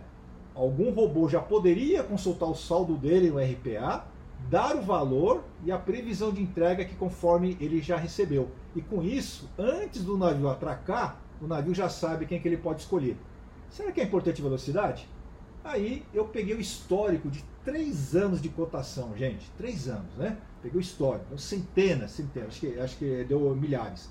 algum 0.53 0.91
robô 0.91 1.29
já 1.29 1.39
poderia 1.39 2.03
consultar 2.03 2.47
o 2.47 2.55
saldo 2.55 2.95
dele 2.95 3.29
no 3.29 3.39
RPA, 3.39 4.05
dar 4.49 4.75
o 4.75 4.81
valor 4.81 5.43
e 5.63 5.71
a 5.71 5.77
previsão 5.77 6.31
de 6.31 6.41
entrega 6.41 6.83
que 6.83 6.95
conforme 6.95 7.55
ele 7.59 7.81
já 7.81 7.95
recebeu. 7.95 8.49
E 8.75 8.81
com 8.81 9.01
isso, 9.01 9.49
antes 9.57 10.03
do 10.03 10.17
navio 10.17 10.49
atracar, 10.49 11.21
o 11.41 11.47
navio 11.47 11.73
já 11.73 11.89
sabe 11.89 12.25
quem 12.25 12.39
que 12.39 12.47
ele 12.47 12.57
pode 12.57 12.81
escolher. 12.81 13.17
Será 13.69 13.91
que 13.91 14.01
é 14.01 14.03
importante 14.03 14.41
velocidade? 14.41 15.07
Aí 15.63 16.03
eu 16.13 16.25
peguei 16.25 16.55
o 16.55 16.59
histórico 16.59 17.29
de 17.29 17.43
três 17.63 18.15
anos 18.15 18.41
de 18.41 18.49
cotação, 18.49 19.15
gente. 19.15 19.49
Três 19.57 19.87
anos, 19.87 20.15
né? 20.15 20.37
Peguei 20.61 20.79
o 20.79 20.81
histórico, 20.81 21.25
então, 21.25 21.37
centenas, 21.37 22.11
centenas, 22.11 22.49
acho 22.49 22.59
que, 22.59 22.79
acho 22.79 22.97
que 22.97 23.23
deu 23.23 23.55
milhares. 23.55 24.09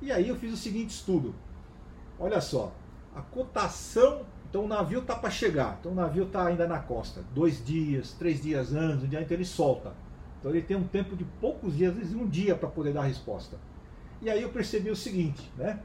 E 0.00 0.12
aí 0.12 0.28
eu 0.28 0.36
fiz 0.36 0.52
o 0.52 0.56
seguinte 0.56 0.90
estudo. 0.90 1.34
Olha 2.18 2.40
só, 2.40 2.72
a 3.14 3.20
cotação 3.20 4.26
então 4.48 4.64
o 4.64 4.68
navio 4.68 5.00
está 5.00 5.14
para 5.14 5.28
chegar, 5.28 5.76
então 5.80 5.92
o 5.92 5.94
navio 5.94 6.24
está 6.24 6.46
ainda 6.46 6.66
na 6.66 6.78
costa, 6.78 7.22
dois 7.34 7.62
dias, 7.64 8.12
três 8.12 8.42
dias 8.42 8.72
antes, 8.72 9.04
um 9.04 9.08
dia 9.08 9.20
então 9.20 9.36
ele 9.36 9.44
solta. 9.44 9.92
Então 10.38 10.50
ele 10.50 10.62
tem 10.62 10.76
um 10.76 10.86
tempo 10.86 11.16
de 11.16 11.24
poucos 11.24 11.76
dias, 11.76 11.92
às 11.92 11.98
vezes 11.98 12.14
um 12.14 12.26
dia 12.26 12.54
para 12.54 12.68
poder 12.68 12.92
dar 12.92 13.02
a 13.02 13.04
resposta. 13.04 13.58
E 14.22 14.30
aí 14.30 14.40
eu 14.40 14.48
percebi 14.48 14.90
o 14.90 14.96
seguinte, 14.96 15.50
né? 15.58 15.80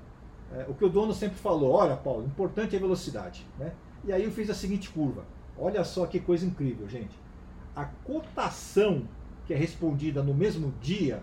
É, 0.54 0.66
o 0.70 0.74
que 0.74 0.86
o 0.86 0.90
dono 0.90 1.14
sempre 1.14 1.38
falou, 1.38 1.72
olha 1.72 1.96
Paulo, 1.96 2.26
importante 2.26 2.76
é 2.76 2.78
a 2.78 2.82
velocidade, 2.82 3.46
né? 3.58 3.74
E 4.04 4.12
aí 4.12 4.24
eu 4.24 4.32
fiz 4.32 4.50
a 4.50 4.54
seguinte 4.54 4.90
curva. 4.90 5.26
Olha 5.58 5.84
só 5.84 6.06
que 6.06 6.20
coisa 6.20 6.46
incrível, 6.46 6.88
gente. 6.90 7.16
A 7.76 7.86
cotação 7.86 9.08
que 9.46 9.54
é 9.54 9.58
respondida 9.58 10.24
no 10.24 10.34
mesmo 10.34 10.74
dia, 10.82 11.22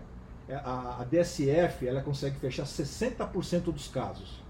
é, 0.49 0.55
a, 0.55 0.99
a 1.01 1.05
DSF, 1.05 1.87
ela 1.87 2.01
consegue 2.03 2.39
fechar 2.39 2.65
60% 2.65 3.65
dos 3.65 3.89
casos. 3.89 4.43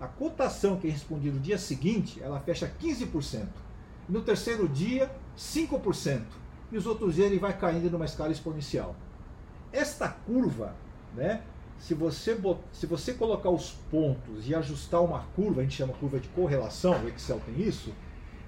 A 0.00 0.06
cotação 0.06 0.76
que 0.76 0.88
é 0.88 0.90
respondida 0.90 1.34
no 1.34 1.40
dia 1.40 1.58
seguinte, 1.58 2.20
ela 2.22 2.40
fecha 2.40 2.70
15%. 2.80 3.46
No 4.08 4.22
terceiro 4.22 4.68
dia, 4.68 5.10
5%. 5.36 6.22
E 6.70 6.76
os 6.76 6.86
outros 6.86 7.14
dias 7.14 7.26
ele 7.30 7.38
vai 7.38 7.56
caindo 7.56 7.90
numa 7.90 8.04
escala 8.04 8.32
exponencial. 8.32 8.96
Esta 9.72 10.08
curva, 10.08 10.74
né, 11.14 11.42
se 11.82 11.94
você, 11.94 12.40
se 12.72 12.86
você 12.86 13.12
colocar 13.12 13.50
os 13.50 13.72
pontos 13.90 14.48
e 14.48 14.54
ajustar 14.54 15.02
uma 15.02 15.24
curva, 15.34 15.60
a 15.60 15.64
gente 15.64 15.74
chama 15.74 15.92
curva 15.94 16.20
de 16.20 16.28
correlação, 16.28 17.02
o 17.02 17.08
Excel 17.08 17.40
tem 17.44 17.60
isso, 17.60 17.92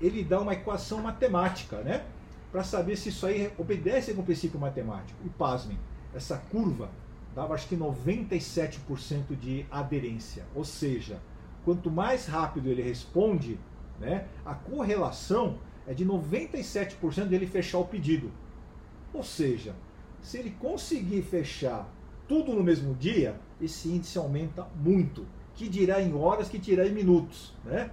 ele 0.00 0.22
dá 0.22 0.40
uma 0.40 0.52
equação 0.52 1.02
matemática, 1.02 1.78
né? 1.78 2.04
Para 2.52 2.62
saber 2.62 2.94
se 2.94 3.08
isso 3.08 3.26
aí 3.26 3.52
obedece 3.58 4.12
a 4.12 4.14
algum 4.14 4.22
princípio 4.22 4.60
matemático. 4.60 5.18
E 5.24 5.28
pasmem, 5.30 5.76
essa 6.14 6.36
curva 6.36 6.88
dava 7.34 7.54
acho 7.54 7.66
que 7.66 7.76
97% 7.76 9.36
de 9.36 9.66
aderência. 9.68 10.44
Ou 10.54 10.64
seja, 10.64 11.18
quanto 11.64 11.90
mais 11.90 12.26
rápido 12.26 12.68
ele 12.68 12.82
responde, 12.82 13.58
né, 13.98 14.28
a 14.46 14.54
correlação 14.54 15.58
é 15.88 15.92
de 15.92 16.06
97% 16.06 17.24
dele 17.24 17.48
fechar 17.48 17.78
o 17.78 17.84
pedido. 17.84 18.30
Ou 19.12 19.24
seja, 19.24 19.74
se 20.22 20.38
ele 20.38 20.50
conseguir 20.50 21.22
fechar 21.22 21.92
tudo 22.28 22.52
no 22.52 22.62
mesmo 22.62 22.94
dia, 22.94 23.36
esse 23.60 23.88
índice 23.88 24.18
aumenta 24.18 24.66
muito. 24.76 25.26
Que 25.54 25.68
dirá 25.68 26.00
em 26.02 26.14
horas, 26.14 26.48
que 26.48 26.58
dirá 26.58 26.86
em 26.86 26.92
minutos. 26.92 27.52
Né? 27.64 27.90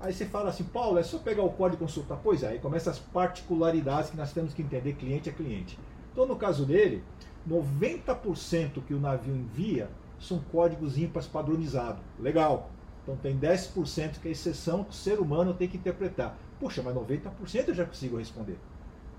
Aí 0.00 0.12
você 0.12 0.24
fala 0.24 0.50
assim, 0.50 0.64
Paulo, 0.64 0.98
é 0.98 1.02
só 1.02 1.18
pegar 1.18 1.42
o 1.42 1.50
código 1.50 1.82
e 1.82 1.86
consultar. 1.86 2.18
Pois 2.22 2.42
é, 2.42 2.48
aí 2.48 2.58
começam 2.58 2.92
as 2.92 2.98
particularidades 2.98 4.10
que 4.10 4.16
nós 4.16 4.32
temos 4.32 4.54
que 4.54 4.62
entender 4.62 4.94
cliente 4.94 5.28
a 5.28 5.32
cliente. 5.32 5.78
Então, 6.12 6.26
no 6.26 6.36
caso 6.36 6.64
dele, 6.64 7.02
90% 7.48 8.82
que 8.86 8.94
o 8.94 9.00
navio 9.00 9.34
envia 9.34 9.90
são 10.18 10.38
códigos 10.50 10.96
ímpares 10.96 11.28
padronizados. 11.28 12.00
Legal. 12.18 12.70
Então 13.02 13.16
tem 13.16 13.38
10% 13.38 14.20
que 14.20 14.28
é 14.28 14.30
exceção 14.30 14.82
que 14.82 14.90
o 14.90 14.94
ser 14.94 15.20
humano 15.20 15.52
tem 15.52 15.68
que 15.68 15.76
interpretar. 15.76 16.38
Puxa, 16.58 16.82
mas 16.82 16.94
90% 16.94 17.68
eu 17.68 17.74
já 17.74 17.84
consigo 17.84 18.16
responder. 18.16 18.58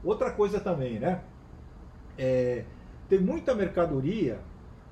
Outra 0.04 0.32
coisa 0.32 0.60
também, 0.60 1.00
né? 1.00 1.22
É, 2.18 2.66
tem 3.10 3.20
muita 3.20 3.54
mercadoria 3.54 4.40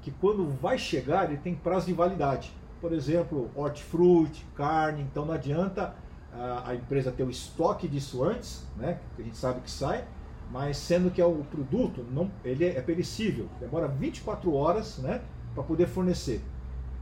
que 0.02 0.12
quando 0.12 0.46
vai 0.62 0.78
chegar 0.78 1.26
ele 1.26 1.38
tem 1.38 1.56
prazo 1.56 1.88
de 1.88 1.94
validade. 1.94 2.52
Por 2.82 2.92
exemplo, 2.92 3.50
hortifruti, 3.56 4.46
carne, 4.56 5.02
então 5.02 5.26
não 5.26 5.34
adianta 5.34 5.96
a, 6.34 6.72
a 6.72 6.76
empresa 6.76 7.12
ter 7.12 7.24
o 7.24 7.30
estoque 7.30 7.88
disso 7.88 8.24
antes, 8.24 8.68
né? 8.76 9.00
Que 9.16 9.22
a 9.22 9.26
gente 9.26 9.38
sabe 9.38 9.62
que 9.62 9.72
sai, 9.72 10.06
mas 10.52 10.78
sendo 10.78 11.10
que 11.10 11.22
é 11.22 11.26
o 11.26 11.44
produto, 11.50 12.06
não, 12.12 12.30
ele 12.44 12.66
é 12.66 12.82
perecível, 12.82 13.48
demora 13.60 13.88
24 13.88 14.54
horas, 14.54 14.98
né? 14.98 15.22
Para 15.54 15.64
poder 15.64 15.88
fornecer. 15.88 16.42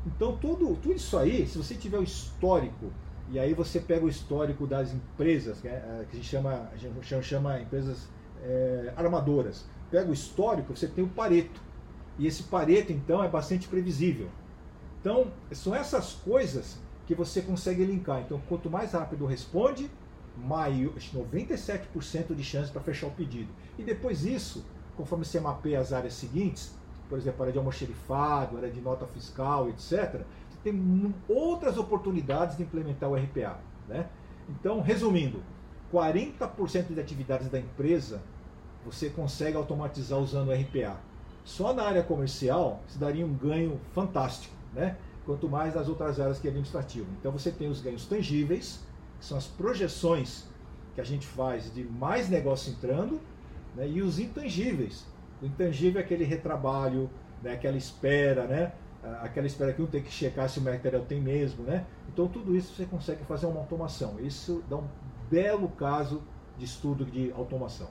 Então, 0.06 0.38
tudo, 0.38 0.76
tudo 0.76 0.94
isso 0.94 1.18
aí, 1.18 1.48
se 1.48 1.58
você 1.58 1.76
tiver 1.76 1.98
o 1.98 2.04
histórico, 2.04 2.92
e 3.30 3.40
aí 3.40 3.54
você 3.54 3.80
pega 3.80 4.06
o 4.06 4.10
histórico 4.10 4.68
das 4.68 4.94
empresas, 4.94 5.62
que 5.62 5.68
a 5.68 6.06
gente 6.12 6.26
chama, 6.26 6.70
a 6.72 6.78
gente 6.78 7.24
chama 7.24 7.60
empresas 7.62 8.10
é, 8.44 8.94
armadoras, 8.96 9.66
pega 9.90 10.10
o 10.10 10.14
histórico, 10.14 10.76
você 10.76 10.88
tem 10.88 11.04
o 11.04 11.08
Pareto. 11.08 11.62
E 12.18 12.28
esse 12.28 12.44
Pareto, 12.44 12.92
então, 12.92 13.24
é 13.24 13.28
bastante 13.28 13.68
previsível. 13.68 14.28
Então, 15.00 15.32
são 15.52 15.76
essas 15.76 16.14
coisas 16.14 16.78
que 17.08 17.16
você 17.16 17.42
consegue 17.42 17.84
linkar. 17.84 18.22
Então, 18.22 18.42
quanto 18.48 18.70
mais 18.70 18.94
rápido 18.94 19.26
responde, 19.26 19.90
maior, 20.38 20.94
97% 20.94 22.36
de 22.36 22.44
chance 22.44 22.72
para 22.72 22.82
fechar 22.82 23.08
o 23.08 23.12
pedido. 23.12 23.50
E 23.78 23.84
depois 23.84 24.26
isso, 24.26 24.64
conforme 24.96 25.26
você 25.26 25.40
mapeia 25.40 25.80
as 25.80 25.92
áreas 25.92 26.14
seguintes, 26.14 26.74
por 27.10 27.18
exemplo, 27.18 27.42
área 27.42 27.52
de 27.52 27.58
almoxerifado, 27.58 28.58
área 28.58 28.72
de 28.72 28.80
nota 28.80 29.06
fiscal, 29.06 29.68
etc., 29.70 30.22
você 30.50 30.58
tem 30.64 31.14
outras 31.28 31.78
oportunidades 31.78 32.56
de 32.56 32.64
implementar 32.64 33.10
o 33.10 33.16
RPA. 33.16 33.60
Né? 33.88 34.08
Então, 34.50 34.80
resumindo, 34.80 35.42
40% 35.92 36.94
de 36.94 37.00
atividades 37.00 37.50
da 37.50 37.60
empresa 37.60 38.22
você 38.86 39.10
consegue 39.10 39.58
automatizar 39.58 40.20
usando 40.20 40.50
o 40.50 40.54
RPA. 40.54 40.98
Só 41.44 41.74
na 41.74 41.84
área 41.84 42.04
comercial 42.04 42.82
se 42.88 42.98
daria 42.98 43.26
um 43.26 43.34
ganho 43.34 43.80
fantástico, 43.94 44.54
né? 44.74 44.98
quanto 45.26 45.48
mais 45.48 45.76
nas 45.76 45.88
outras 45.88 46.20
áreas 46.20 46.40
que 46.40 46.48
é 46.48 46.50
administrativo. 46.50 47.08
Então 47.20 47.32
você 47.32 47.52
tem 47.52 47.70
os 47.70 47.82
ganhos 47.82 48.06
tangíveis, 48.06 48.80
que 49.20 49.26
são 49.26 49.38
as 49.38 49.48
projeções 49.48 50.46
que 50.96 51.02
a 51.02 51.04
gente 51.04 51.28
faz 51.28 51.74
de 51.74 51.84
mais 51.84 52.30
negócio 52.30 52.72
entrando, 52.72 53.20
né? 53.76 53.88
e 53.88 54.02
os 54.02 54.20
intangíveis, 54.20 55.06
o 55.42 55.46
intangível 55.46 56.02
é 56.02 56.04
aquele 56.04 56.24
retrabalho, 56.24 57.10
né, 57.42 57.54
aquela 57.54 57.78
espera, 57.78 58.46
né, 58.46 58.74
aquela 59.22 59.48
espera 59.48 59.74
que 59.74 59.82
um 59.82 59.88
tem 59.88 60.02
que 60.02 60.12
checar 60.12 60.48
se 60.50 60.60
o 60.60 60.62
material 60.62 61.04
tem 61.04 61.20
mesmo. 61.20 61.64
Né? 61.64 61.86
Então, 62.12 62.28
tudo 62.28 62.56
isso 62.56 62.76
você 62.76 62.86
consegue 62.86 63.24
fazer 63.26 63.48
uma 63.48 63.60
automação. 63.60 64.20
Isso 64.20 64.64
dá 64.70 64.78
um 64.78 64.88
belo 65.32 65.70
caso 65.70 66.22
de 66.58 66.66
estudo 66.66 67.06
de 67.06 67.32
automação. 67.32 67.90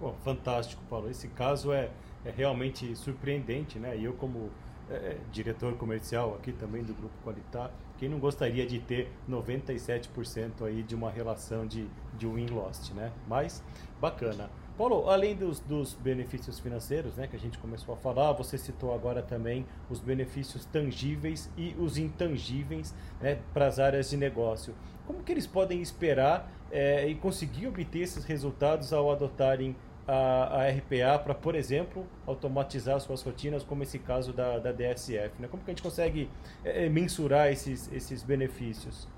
Pô, 0.00 0.12
fantástico, 0.24 0.82
Paulo. 0.90 1.08
Esse 1.08 1.28
caso 1.28 1.72
é, 1.72 1.90
é 2.24 2.30
realmente 2.30 2.96
surpreendente, 2.96 3.78
né? 3.78 3.96
Eu, 3.96 4.12
como 4.14 4.50
é, 4.90 4.94
é 4.94 5.18
diretor 5.30 5.74
comercial 5.76 6.34
aqui 6.34 6.52
também 6.52 6.82
do 6.82 6.92
Grupo 6.92 7.14
Qualitar, 7.22 7.70
quem 7.98 8.08
não 8.08 8.18
gostaria 8.18 8.66
de 8.66 8.80
ter 8.80 9.12
97% 9.28 10.64
aí 10.64 10.82
de 10.82 10.94
uma 10.94 11.10
relação 11.10 11.66
de, 11.66 11.86
de 12.18 12.26
win-lost, 12.26 12.92
né? 12.94 13.12
Mas, 13.28 13.62
bacana. 14.00 14.50
Paulo, 14.78 15.10
além 15.10 15.36
dos, 15.36 15.60
dos, 15.60 15.92
benefícios 15.92 16.58
financeiros, 16.58 17.14
né, 17.14 17.26
que 17.26 17.36
a 17.36 17.38
gente 17.38 17.58
começou 17.58 17.92
a 17.94 17.98
falar, 17.98 18.32
você 18.32 18.56
citou 18.56 18.94
agora 18.94 19.20
também 19.20 19.66
os 19.90 20.00
benefícios 20.00 20.64
tangíveis 20.64 21.50
e 21.58 21.76
os 21.78 21.98
intangíveis 21.98 22.94
né, 23.20 23.38
para 23.52 23.66
as 23.66 23.78
áreas 23.78 24.08
de 24.08 24.16
negócio. 24.16 24.74
Como 25.10 25.24
que 25.24 25.32
eles 25.32 25.44
podem 25.44 25.82
esperar 25.82 26.48
é, 26.70 27.08
e 27.08 27.16
conseguir 27.16 27.66
obter 27.66 28.02
esses 28.02 28.24
resultados 28.24 28.92
ao 28.92 29.10
adotarem 29.10 29.74
a, 30.06 30.62
a 30.62 30.70
RPA 30.70 31.18
para, 31.18 31.34
por 31.34 31.56
exemplo, 31.56 32.06
automatizar 32.24 33.00
suas 33.00 33.20
rotinas, 33.20 33.64
como 33.64 33.82
esse 33.82 33.98
caso 33.98 34.32
da, 34.32 34.60
da 34.60 34.70
DSF? 34.70 35.32
Né? 35.40 35.48
Como 35.50 35.64
que 35.64 35.70
a 35.72 35.74
gente 35.74 35.82
consegue 35.82 36.30
é, 36.62 36.88
mensurar 36.88 37.50
esses, 37.50 37.92
esses 37.92 38.22
benefícios? 38.22 39.08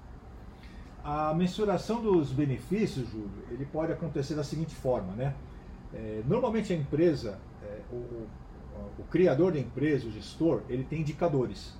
A 1.04 1.34
mensuração 1.34 2.00
dos 2.00 2.32
benefícios, 2.32 3.10
Júlio, 3.10 3.44
ele 3.50 3.66
pode 3.66 3.92
acontecer 3.92 4.34
da 4.34 4.44
seguinte 4.44 4.74
forma, 4.74 5.12
né? 5.12 5.34
É, 5.92 6.22
normalmente 6.26 6.72
a 6.72 6.76
empresa, 6.76 7.38
o, 7.92 7.96
o, 7.96 8.28
o, 8.98 9.02
criador 9.10 9.52
da 9.52 9.58
empresa, 9.58 10.08
o 10.08 10.10
gestor, 10.10 10.62
ele 10.70 10.84
tem 10.84 11.02
indicadores. 11.02 11.74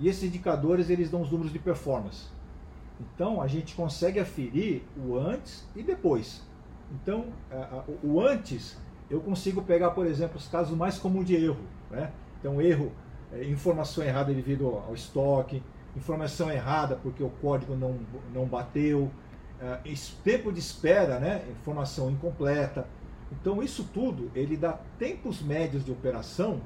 E 0.00 0.08
esses 0.08 0.24
indicadores 0.24 0.90
eles 0.90 1.08
dão 1.08 1.22
os 1.22 1.30
números 1.30 1.52
de 1.52 1.60
performance. 1.60 2.36
Então 3.00 3.40
a 3.40 3.46
gente 3.46 3.74
consegue 3.74 4.18
aferir 4.18 4.82
o 4.96 5.16
antes 5.16 5.66
e 5.74 5.82
depois. 5.82 6.42
Então 6.90 7.26
o 8.02 8.20
antes 8.20 8.76
eu 9.10 9.20
consigo 9.20 9.62
pegar, 9.62 9.90
por 9.90 10.06
exemplo, 10.06 10.36
os 10.36 10.48
casos 10.48 10.76
mais 10.76 10.98
comuns 10.98 11.26
de 11.26 11.34
erro. 11.34 11.64
Né? 11.90 12.12
Então, 12.38 12.60
erro, 12.60 12.92
é, 13.32 13.44
informação 13.44 14.04
errada 14.04 14.32
devido 14.32 14.66
ao 14.86 14.94
estoque, 14.94 15.62
informação 15.96 16.50
errada 16.50 16.96
porque 16.96 17.22
o 17.22 17.30
código 17.30 17.74
não, 17.74 17.98
não 18.34 18.44
bateu, 18.44 19.10
é, 19.60 19.80
tempo 20.22 20.52
de 20.52 20.58
espera, 20.58 21.18
né? 21.18 21.42
informação 21.50 22.10
incompleta. 22.10 22.86
Então, 23.32 23.62
isso 23.62 23.88
tudo, 23.94 24.30
ele 24.34 24.56
dá 24.56 24.78
tempos 24.98 25.40
médios 25.40 25.84
de 25.84 25.90
operação 25.90 26.60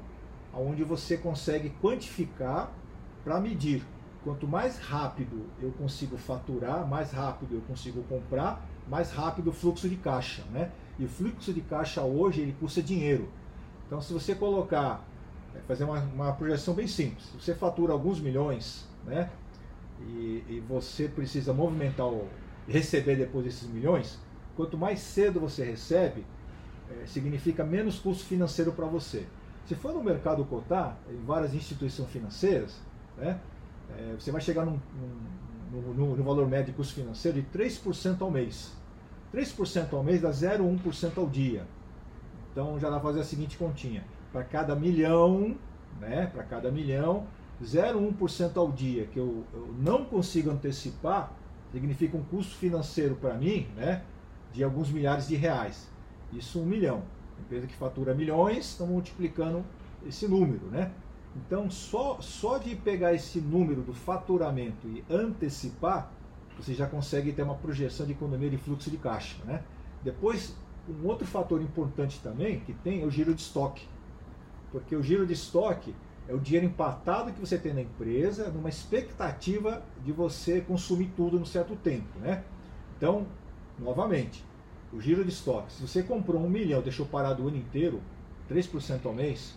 onde 0.53 0.83
você 0.83 1.17
consegue 1.17 1.71
quantificar 1.81 2.71
para 3.23 3.39
medir. 3.39 3.83
Quanto 4.23 4.47
mais 4.47 4.79
rápido 4.79 5.45
eu 5.61 5.71
consigo 5.71 6.17
faturar, 6.17 6.87
mais 6.87 7.11
rápido 7.11 7.55
eu 7.55 7.61
consigo 7.61 8.01
comprar, 8.03 8.65
mais 8.87 9.11
rápido 9.11 9.49
o 9.49 9.53
fluxo 9.53 9.89
de 9.89 9.97
caixa. 9.97 10.43
Né? 10.51 10.71
E 10.97 11.05
o 11.05 11.09
fluxo 11.09 11.53
de 11.53 11.61
caixa 11.61 12.01
hoje 12.01 12.41
ele 12.41 12.55
custa 12.59 12.81
dinheiro. 12.81 13.29
Então, 13.85 14.01
se 14.01 14.13
você 14.13 14.33
colocar, 14.33 15.05
é, 15.53 15.59
fazer 15.67 15.83
uma, 15.83 15.99
uma 15.99 16.33
projeção 16.33 16.73
bem 16.73 16.87
simples, 16.87 17.29
você 17.37 17.53
fatura 17.53 17.91
alguns 17.91 18.19
milhões, 18.19 18.87
né? 19.05 19.29
E, 20.01 20.43
e 20.49 20.63
você 20.67 21.07
precisa 21.07 21.53
movimentar 21.53 22.07
o 22.07 22.27
receber 22.67 23.15
depois 23.15 23.45
desses 23.45 23.69
milhões, 23.69 24.19
quanto 24.55 24.77
mais 24.77 24.99
cedo 24.99 25.39
você 25.39 25.63
recebe, 25.63 26.25
é, 26.89 27.05
significa 27.05 27.63
menos 27.63 27.99
custo 27.99 28.25
financeiro 28.25 28.71
para 28.71 28.85
você. 28.85 29.25
Se 29.65 29.75
for 29.75 29.93
no 29.93 30.03
mercado 30.03 30.43
cotar, 30.45 30.97
em 31.09 31.23
várias 31.23 31.53
instituições 31.53 32.09
financeiras, 32.09 32.81
né, 33.17 33.39
é, 33.97 34.15
você 34.17 34.31
vai 34.31 34.41
chegar 34.41 34.65
num, 34.65 34.79
num, 35.71 35.93
no, 35.93 36.15
no 36.15 36.23
valor 36.23 36.47
médio 36.47 36.67
de 36.67 36.73
custo 36.73 36.93
financeiro 36.93 37.41
de 37.41 37.47
3% 37.57 38.21
ao 38.21 38.31
mês. 38.31 38.71
3% 39.33 39.93
ao 39.93 40.03
mês 40.03 40.21
dá 40.21 40.29
0,1% 40.29 41.17
ao 41.17 41.27
dia. 41.27 41.65
Então 42.51 42.79
já 42.79 42.89
dá 42.89 42.99
para 42.99 43.09
fazer 43.09 43.21
a 43.21 43.23
seguinte 43.23 43.57
continha. 43.57 44.03
Para 44.31 44.43
cada 44.43 44.75
milhão, 44.75 45.55
né, 45.99 46.27
para 46.27 46.43
cada 46.43 46.71
milhão, 46.71 47.25
0,1% 47.63 48.57
ao 48.57 48.71
dia 48.71 49.05
que 49.05 49.17
eu, 49.17 49.43
eu, 49.53 49.73
não 49.79 50.05
consigo 50.05 50.51
antecipar, 50.51 51.31
significa 51.71 52.15
um 52.15 52.23
custo 52.23 52.55
financeiro 52.55 53.15
para 53.15 53.33
mim 53.33 53.67
né, 53.75 54.03
de 54.51 54.63
alguns 54.63 54.91
milhares 54.91 55.27
de 55.27 55.35
reais. 55.35 55.89
Isso 56.31 56.59
um 56.59 56.65
milhão. 56.65 57.01
Empresa 57.39 57.67
que 57.67 57.73
fatura 57.73 58.13
milhões, 58.13 58.65
estão 58.65 58.87
multiplicando 58.87 59.63
esse 60.05 60.27
número. 60.27 60.67
Né? 60.67 60.91
Então, 61.35 61.69
só, 61.69 62.19
só 62.21 62.57
de 62.57 62.75
pegar 62.75 63.13
esse 63.13 63.39
número 63.41 63.81
do 63.81 63.93
faturamento 63.93 64.87
e 64.87 65.03
antecipar, 65.09 66.11
você 66.57 66.73
já 66.73 66.87
consegue 66.87 67.33
ter 67.33 67.41
uma 67.41 67.55
projeção 67.55 68.05
de 68.05 68.11
economia 68.11 68.49
de 68.49 68.57
fluxo 68.57 68.91
de 68.91 68.97
caixa. 68.97 69.43
Né? 69.43 69.63
Depois, 70.03 70.55
um 70.87 71.07
outro 71.07 71.25
fator 71.25 71.61
importante 71.61 72.19
também 72.21 72.59
que 72.59 72.73
tem 72.73 73.01
é 73.01 73.05
o 73.05 73.09
giro 73.09 73.33
de 73.33 73.41
estoque. 73.41 73.87
Porque 74.71 74.95
o 74.95 75.01
giro 75.01 75.25
de 75.25 75.33
estoque 75.33 75.95
é 76.27 76.33
o 76.33 76.39
dinheiro 76.39 76.67
empatado 76.67 77.33
que 77.33 77.39
você 77.39 77.57
tem 77.57 77.73
na 77.73 77.81
empresa, 77.81 78.49
numa 78.49 78.69
expectativa 78.69 79.83
de 80.03 80.11
você 80.11 80.61
consumir 80.61 81.11
tudo 81.15 81.39
no 81.39 81.45
certo 81.45 81.75
tempo. 81.75 82.19
Né? 82.19 82.43
Então, 82.97 83.25
novamente, 83.79 84.43
o 84.91 85.01
giro 85.01 85.23
de 85.23 85.31
estoque. 85.31 85.73
Se 85.73 85.81
você 85.81 86.03
comprou 86.03 86.41
um 86.41 86.49
milhão, 86.49 86.81
deixou 86.81 87.05
parado 87.05 87.43
o 87.43 87.47
ano 87.47 87.57
inteiro, 87.57 88.01
3% 88.49 89.05
ao 89.05 89.13
mês, 89.13 89.55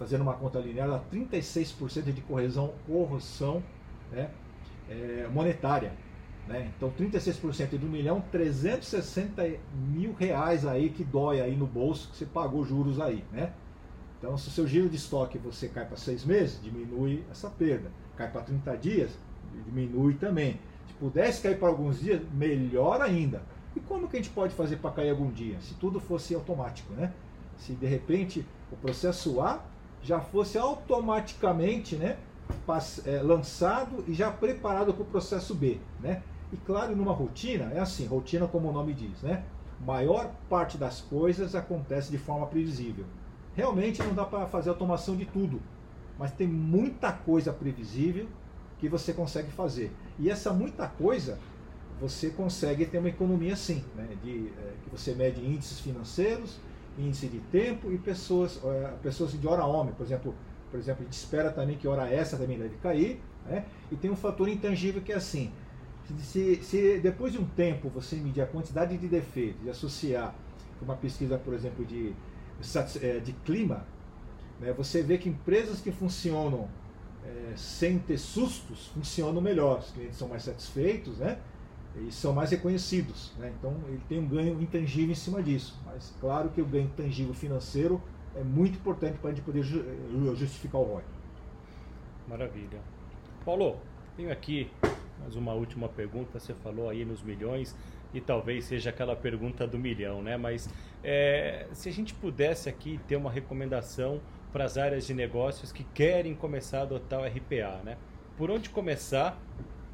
fazendo 0.00 0.22
uma 0.22 0.32
conta 0.32 0.58
linear, 0.58 0.88
dá 0.88 0.98
36% 1.12 2.10
de 2.10 2.22
correção, 2.22 2.72
correção 2.86 3.62
né, 4.10 4.30
é, 4.88 5.28
monetária. 5.30 5.92
Né? 6.48 6.72
Então, 6.74 6.90
36% 6.98 7.78
do 7.78 7.84
milhão, 7.84 8.22
360 8.32 9.58
mil 9.74 10.14
reais 10.14 10.64
aí 10.64 10.88
que 10.88 11.04
dói 11.04 11.42
aí 11.42 11.54
no 11.54 11.66
bolso, 11.66 12.08
que 12.08 12.16
você 12.16 12.24
pagou 12.24 12.64
juros 12.64 12.98
aí. 12.98 13.22
Né? 13.30 13.52
Então, 14.18 14.38
se 14.38 14.48
o 14.48 14.50
seu 14.50 14.66
giro 14.66 14.88
de 14.88 14.96
estoque 14.96 15.36
você 15.36 15.68
cai 15.68 15.84
para 15.84 15.98
seis 15.98 16.24
meses, 16.24 16.58
diminui 16.62 17.22
essa 17.30 17.50
perda. 17.50 17.90
Cai 18.16 18.30
para 18.30 18.40
30 18.40 18.76
dias, 18.78 19.10
diminui 19.66 20.14
também. 20.14 20.58
Se 20.86 20.94
pudesse 20.94 21.42
cair 21.42 21.58
para 21.58 21.68
alguns 21.68 22.00
dias, 22.00 22.22
melhor 22.32 23.02
ainda. 23.02 23.42
E 23.76 23.80
como 23.80 24.08
que 24.08 24.16
a 24.16 24.22
gente 24.22 24.32
pode 24.32 24.54
fazer 24.54 24.76
para 24.76 24.92
cair 24.92 25.10
algum 25.10 25.30
dia? 25.30 25.60
Se 25.60 25.74
tudo 25.74 26.00
fosse 26.00 26.34
automático, 26.34 26.90
né? 26.94 27.12
Se 27.58 27.74
de 27.74 27.86
repente 27.86 28.46
o 28.72 28.76
processo 28.76 29.42
A 29.42 29.62
já 30.02 30.20
fosse 30.20 30.58
automaticamente 30.58 31.96
né, 31.96 32.16
é, 33.04 33.22
lançado 33.22 34.04
e 34.08 34.14
já 34.14 34.30
preparado 34.30 34.92
para 34.94 35.02
o 35.02 35.06
processo 35.06 35.54
B. 35.54 35.78
Né? 36.00 36.22
E 36.52 36.56
claro, 36.56 36.96
numa 36.96 37.12
rotina, 37.12 37.70
é 37.72 37.78
assim, 37.78 38.06
rotina 38.06 38.46
como 38.46 38.68
o 38.68 38.72
nome 38.72 38.92
diz, 38.92 39.22
né? 39.22 39.44
Maior 39.84 40.30
parte 40.48 40.76
das 40.76 41.00
coisas 41.00 41.54
acontece 41.54 42.10
de 42.10 42.18
forma 42.18 42.46
previsível. 42.46 43.04
Realmente 43.54 44.02
não 44.02 44.14
dá 44.14 44.24
para 44.24 44.46
fazer 44.46 44.68
automação 44.70 45.16
de 45.16 45.24
tudo, 45.24 45.60
mas 46.18 46.32
tem 46.32 46.46
muita 46.46 47.12
coisa 47.12 47.52
previsível 47.52 48.26
que 48.78 48.88
você 48.88 49.12
consegue 49.12 49.50
fazer. 49.50 49.92
E 50.18 50.28
essa 50.28 50.52
muita 50.52 50.86
coisa 50.86 51.38
você 52.00 52.30
consegue 52.30 52.86
ter 52.86 52.98
uma 52.98 53.08
economia 53.08 53.54
sim, 53.54 53.84
né? 53.94 54.08
de, 54.22 54.48
é, 54.48 54.72
que 54.82 54.90
você 54.90 55.14
mede 55.14 55.40
índices 55.44 55.80
financeiros, 55.80 56.58
índice 56.98 57.28
de 57.28 57.38
tempo 57.38 57.90
e 57.92 57.98
pessoas, 57.98 58.60
é, 58.64 58.94
pessoas 59.02 59.32
de 59.32 59.46
hora 59.46 59.64
homem, 59.64 59.94
por 59.94 60.04
exemplo, 60.04 60.34
por 60.70 60.78
exemplo, 60.78 61.02
a 61.02 61.04
gente 61.04 61.14
espera 61.14 61.50
também 61.50 61.76
que 61.76 61.88
hora 61.88 62.08
essa 62.08 62.36
também 62.36 62.58
deve 62.58 62.76
cair, 62.76 63.20
né? 63.46 63.64
e 63.90 63.96
tem 63.96 64.10
um 64.10 64.16
fator 64.16 64.48
intangível 64.48 65.02
que 65.02 65.12
é 65.12 65.16
assim, 65.16 65.50
se, 66.22 66.56
se 66.62 66.98
depois 66.98 67.32
de 67.32 67.38
um 67.38 67.44
tempo 67.44 67.88
você 67.88 68.16
medir 68.16 68.42
a 68.42 68.46
quantidade 68.46 68.96
de 68.96 69.08
defeitos 69.08 69.64
e 69.64 69.70
associar 69.70 70.34
uma 70.80 70.96
pesquisa, 70.96 71.38
por 71.38 71.54
exemplo, 71.54 71.84
de, 71.84 72.12
é, 73.02 73.18
de 73.18 73.32
clima, 73.32 73.84
né? 74.60 74.72
você 74.72 75.02
vê 75.02 75.18
que 75.18 75.28
empresas 75.28 75.80
que 75.80 75.90
funcionam 75.90 76.68
é, 77.24 77.52
sem 77.56 77.98
ter 77.98 78.18
sustos 78.18 78.88
funcionam 78.88 79.40
melhor, 79.40 79.80
os 79.80 79.90
clientes 79.90 80.16
são 80.16 80.28
mais 80.28 80.42
satisfeitos, 80.42 81.18
né? 81.18 81.38
E 81.96 82.12
são 82.12 82.32
mais 82.32 82.50
reconhecidos. 82.50 83.32
Né? 83.38 83.52
Então 83.58 83.74
ele 83.88 84.00
tem 84.08 84.18
um 84.18 84.26
ganho 84.26 84.60
intangível 84.60 85.12
em 85.12 85.16
cima 85.16 85.42
disso. 85.42 85.78
Mas 85.84 86.14
claro 86.20 86.48
que 86.50 86.60
o 86.60 86.66
ganho 86.66 86.84
intangível 86.84 87.34
financeiro 87.34 88.00
é 88.34 88.44
muito 88.44 88.76
importante 88.78 89.18
para 89.18 89.30
a 89.30 89.34
gente 89.34 89.44
poder 89.44 89.60
eh, 89.60 90.34
justificar 90.36 90.80
o 90.80 90.84
ROI. 90.84 91.02
Maravilha. 92.28 92.78
Paulo, 93.44 93.76
tenho 94.16 94.30
aqui 94.30 94.70
mais 95.20 95.34
uma 95.34 95.52
última 95.52 95.88
pergunta. 95.88 96.38
Você 96.38 96.54
falou 96.54 96.88
aí 96.88 97.04
nos 97.04 97.22
milhões 97.22 97.74
e 98.14 98.20
talvez 98.20 98.64
seja 98.64 98.90
aquela 98.90 99.14
pergunta 99.14 99.66
do 99.66 99.78
milhão, 99.78 100.22
né? 100.22 100.36
Mas 100.36 100.68
é, 101.02 101.66
se 101.72 101.88
a 101.88 101.92
gente 101.92 102.14
pudesse 102.14 102.68
aqui 102.68 103.00
ter 103.06 103.16
uma 103.16 103.30
recomendação 103.30 104.20
para 104.52 104.64
as 104.64 104.76
áreas 104.76 105.06
de 105.06 105.14
negócios 105.14 105.70
que 105.70 105.84
querem 105.84 106.34
começar 106.34 106.80
a 106.80 106.82
adotar 106.82 107.20
o 107.20 107.24
RPA, 107.24 107.80
né? 107.84 107.96
Por 108.36 108.50
onde 108.50 108.70
começar 108.70 109.40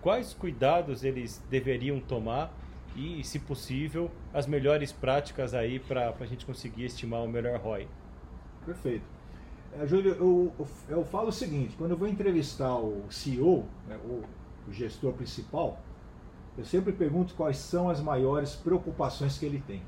quais 0.07 0.33
cuidados 0.33 1.03
eles 1.03 1.43
deveriam 1.51 1.99
tomar 1.99 2.55
e, 2.95 3.25
se 3.25 3.41
possível, 3.41 4.09
as 4.33 4.47
melhores 4.47 4.93
práticas 4.93 5.53
aí 5.53 5.81
para 5.81 6.15
a 6.21 6.27
gente 6.27 6.47
conseguir 6.47 6.85
estimar 6.85 7.25
o 7.25 7.29
melhor 7.29 7.59
ROI. 7.59 7.89
Perfeito. 8.65 9.05
É, 9.77 9.85
Júlio, 9.85 10.13
eu, 10.13 10.53
eu, 10.89 11.05
falo 11.07 11.31
o 11.31 11.33
seguinte, 11.33 11.75
quando 11.77 11.91
eu 11.91 11.97
vou 11.97 12.07
entrevistar 12.07 12.77
o 12.77 13.03
CEO, 13.11 13.65
né, 13.89 13.99
o, 14.05 14.23
o 14.69 14.73
gestor 14.73 15.13
principal, 15.13 15.77
eu 16.57 16.65
sempre 16.65 16.93
pergunto 16.93 17.35
quais 17.35 17.57
são 17.57 17.91
as 17.91 18.01
maiores 18.01 18.55
preocupações 18.55 19.37
que 19.37 19.45
ele 19.45 19.61
tem. 19.67 19.83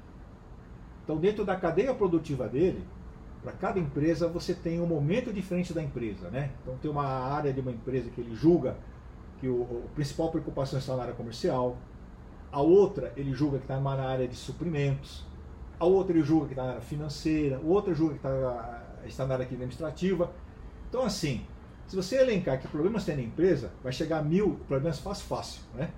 Então, 1.05 1.17
dentro 1.17 1.45
da 1.45 1.55
cadeia 1.55 1.95
produtiva 1.95 2.49
dele, 2.49 2.85
para 3.41 3.53
cada 3.53 3.79
empresa 3.79 4.27
você 4.27 4.53
tem 4.53 4.81
um 4.81 4.87
momento 4.87 5.33
diferente 5.33 5.73
da 5.73 5.81
empresa, 5.81 6.29
né? 6.29 6.51
Então 6.61 6.77
tem 6.83 6.91
uma 6.91 7.07
área 7.07 7.53
de 7.53 7.61
uma 7.61 7.71
empresa 7.71 8.11
que 8.11 8.21
ele 8.21 8.35
julga 8.35 8.77
que 9.41 9.49
o, 9.49 9.85
a 9.87 9.95
principal 9.95 10.31
preocupação 10.31 10.79
está 10.79 10.97
na 10.97 11.03
área 11.03 11.15
comercial, 11.15 11.77
a 12.51 12.61
outra 12.61 13.13
ele 13.17 13.33
julga 13.33 13.59
que 13.59 13.65
está 13.65 13.79
na 13.81 14.09
área 14.09 14.27
de 14.27 14.35
suprimentos, 14.35 15.25
a 15.79 15.85
outra 15.85 16.17
ele 16.17 16.25
julga 16.25 16.47
que 16.47 16.53
está 16.53 16.65
na 16.65 16.71
área 16.71 16.81
financeira, 16.81 17.59
o 17.61 17.69
outro 17.69 17.95
julga 17.95 18.15
que 18.15 18.19
está, 18.19 18.83
está 19.07 19.27
na 19.27 19.35
área 19.35 19.47
administrativa. 19.47 20.33
Então, 20.89 21.03
assim, 21.03 21.45
se 21.87 21.97
você 21.97 22.17
elencar 22.17 22.61
que 22.61 22.69
problemas 22.69 23.05
tem 23.05 23.17
na 23.17 23.23
empresa, 23.23 23.71
vai 23.83 23.93
chegar 23.93 24.19
a 24.19 24.23
mil 24.23 24.61
problemas 24.67 24.99
fácil, 24.99 25.27
fácil, 25.27 25.63
né? 25.75 25.91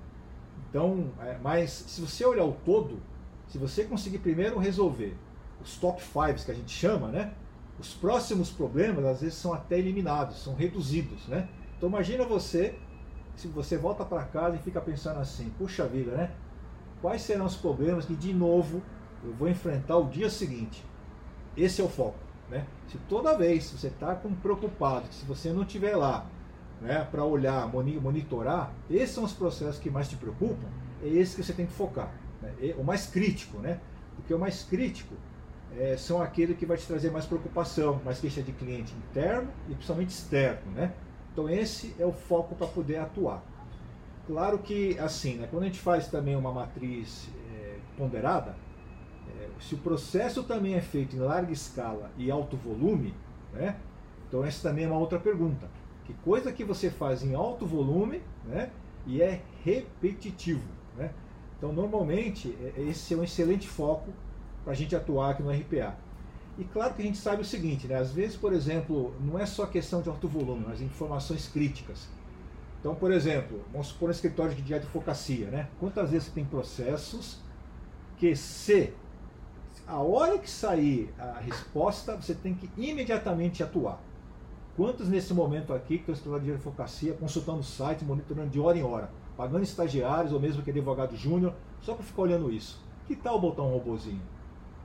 Então, 0.68 1.10
é, 1.20 1.36
mas 1.42 1.70
se 1.70 2.00
você 2.00 2.24
olhar 2.24 2.44
o 2.44 2.52
todo, 2.64 3.00
se 3.48 3.58
você 3.58 3.84
conseguir 3.84 4.18
primeiro 4.18 4.58
resolver 4.58 5.16
os 5.60 5.76
top 5.76 6.00
fives 6.00 6.44
que 6.44 6.50
a 6.50 6.54
gente 6.54 6.70
chama, 6.70 7.08
né? 7.08 7.32
Os 7.78 7.94
próximos 7.94 8.50
problemas 8.50 9.04
às 9.04 9.20
vezes 9.20 9.36
são 9.36 9.52
até 9.52 9.78
eliminados, 9.78 10.42
são 10.42 10.54
reduzidos, 10.54 11.26
né? 11.26 11.48
Então 11.76 11.88
imagina 11.88 12.24
você 12.24 12.78
se 13.36 13.48
você 13.48 13.76
volta 13.76 14.04
para 14.04 14.24
casa 14.24 14.56
e 14.56 14.58
fica 14.58 14.80
pensando 14.80 15.20
assim, 15.20 15.50
puxa 15.58 15.86
vida, 15.86 16.12
né? 16.12 16.30
Quais 17.00 17.22
serão 17.22 17.46
os 17.46 17.56
problemas 17.56 18.04
que 18.04 18.14
de 18.14 18.32
novo 18.32 18.82
eu 19.24 19.32
vou 19.34 19.48
enfrentar 19.48 19.96
o 19.96 20.08
dia 20.08 20.28
seguinte? 20.28 20.84
Esse 21.56 21.80
é 21.80 21.84
o 21.84 21.88
foco, 21.88 22.18
né? 22.50 22.66
Se 22.88 22.98
toda 23.08 23.36
vez 23.36 23.70
você 23.70 23.88
está 23.88 24.14
preocupado, 24.14 25.06
se 25.12 25.24
você 25.24 25.52
não 25.52 25.62
estiver 25.62 25.96
lá, 25.96 26.26
né, 26.80 27.06
para 27.10 27.24
olhar, 27.24 27.68
monitorar, 27.68 28.72
esses 28.90 29.14
são 29.14 29.24
os 29.24 29.32
processos 29.32 29.78
que 29.78 29.90
mais 29.90 30.08
te 30.08 30.16
preocupam, 30.16 30.66
é 31.02 31.08
esse 31.08 31.36
que 31.36 31.42
você 31.42 31.52
tem 31.52 31.66
que 31.66 31.72
focar, 31.72 32.12
né? 32.40 32.74
o 32.78 32.82
mais 32.82 33.06
crítico, 33.06 33.58
né? 33.58 33.78
Porque 34.16 34.32
o 34.32 34.38
mais 34.38 34.64
crítico 34.64 35.14
é, 35.76 35.96
são 35.96 36.20
aqueles 36.22 36.56
que 36.56 36.66
vai 36.66 36.76
te 36.76 36.86
trazer 36.86 37.10
mais 37.10 37.26
preocupação, 37.26 38.00
mais 38.04 38.18
queixa 38.18 38.42
de 38.42 38.52
cliente 38.52 38.94
interno 38.94 39.48
e 39.68 39.74
principalmente 39.74 40.10
externo, 40.10 40.72
né? 40.72 40.92
Então 41.32 41.48
esse 41.48 41.94
é 41.98 42.04
o 42.04 42.12
foco 42.12 42.54
para 42.54 42.66
poder 42.66 42.98
atuar. 42.98 43.42
Claro 44.26 44.58
que 44.58 44.98
assim, 44.98 45.36
né, 45.36 45.48
quando 45.50 45.64
a 45.64 45.66
gente 45.66 45.80
faz 45.80 46.08
também 46.08 46.36
uma 46.36 46.52
matriz 46.52 47.28
é, 47.52 47.78
ponderada, 47.96 48.54
é, 49.38 49.48
se 49.60 49.74
o 49.74 49.78
processo 49.78 50.42
também 50.42 50.74
é 50.74 50.80
feito 50.80 51.16
em 51.16 51.18
larga 51.18 51.52
escala 51.52 52.10
e 52.16 52.30
alto 52.30 52.56
volume, 52.56 53.14
né? 53.52 53.76
Então 54.28 54.44
essa 54.44 54.68
também 54.68 54.84
é 54.84 54.88
uma 54.88 54.98
outra 54.98 55.18
pergunta. 55.18 55.68
Que 56.04 56.14
coisa 56.14 56.52
que 56.52 56.64
você 56.64 56.90
faz 56.90 57.22
em 57.22 57.34
alto 57.34 57.66
volume, 57.66 58.22
né? 58.44 58.70
E 59.06 59.22
é 59.22 59.42
repetitivo, 59.64 60.68
né? 60.96 61.10
Então 61.58 61.72
normalmente 61.72 62.56
é, 62.62 62.82
esse 62.82 63.14
é 63.14 63.16
um 63.16 63.24
excelente 63.24 63.68
foco 63.68 64.12
para 64.62 64.72
a 64.72 64.76
gente 64.76 64.94
atuar 64.94 65.30
aqui 65.30 65.42
no 65.42 65.50
RPA. 65.50 65.96
E 66.60 66.64
claro 66.64 66.92
que 66.92 67.00
a 67.00 67.04
gente 67.06 67.16
sabe 67.16 67.40
o 67.40 67.44
seguinte, 67.44 67.88
né? 67.88 67.96
às 67.96 68.12
vezes, 68.12 68.36
por 68.36 68.52
exemplo, 68.52 69.14
não 69.18 69.38
é 69.38 69.46
só 69.46 69.64
questão 69.64 70.02
de 70.02 70.10
alto 70.10 70.28
volume, 70.28 70.66
mas 70.68 70.82
informações 70.82 71.48
críticas. 71.48 72.06
Então, 72.78 72.94
por 72.94 73.10
exemplo, 73.10 73.64
vamos 73.72 73.86
supor 73.86 74.10
um 74.10 74.12
escritório 74.12 74.54
de 74.54 74.74
advocacia, 74.74 75.46
né? 75.46 75.68
Quantas 75.78 76.10
vezes 76.10 76.28
tem 76.28 76.44
processos 76.44 77.38
que 78.18 78.36
se 78.36 78.92
a 79.86 80.00
hora 80.00 80.38
que 80.38 80.50
sair 80.50 81.12
a 81.18 81.40
resposta, 81.40 82.14
você 82.14 82.34
tem 82.34 82.54
que 82.54 82.70
imediatamente 82.76 83.62
atuar. 83.62 83.98
Quantos 84.76 85.08
nesse 85.08 85.32
momento 85.32 85.72
aqui 85.72 85.96
que 85.96 86.10
estão 86.10 86.14
escritório 86.14 86.44
de 86.44 86.52
advocacia, 86.52 87.14
consultando 87.14 87.60
o 87.60 87.64
site, 87.64 88.04
monitorando 88.04 88.50
de 88.50 88.60
hora 88.60 88.76
em 88.76 88.82
hora, 88.82 89.10
pagando 89.34 89.62
estagiários 89.62 90.32
ou 90.32 90.38
mesmo 90.38 90.60
aquele 90.60 90.78
advogado 90.78 91.16
júnior, 91.16 91.54
só 91.80 91.94
para 91.94 92.04
ficar 92.04 92.22
olhando 92.22 92.52
isso? 92.52 92.78
Que 93.06 93.16
tal 93.16 93.40
botar 93.40 93.62
um 93.62 93.72
robozinho? 93.72 94.20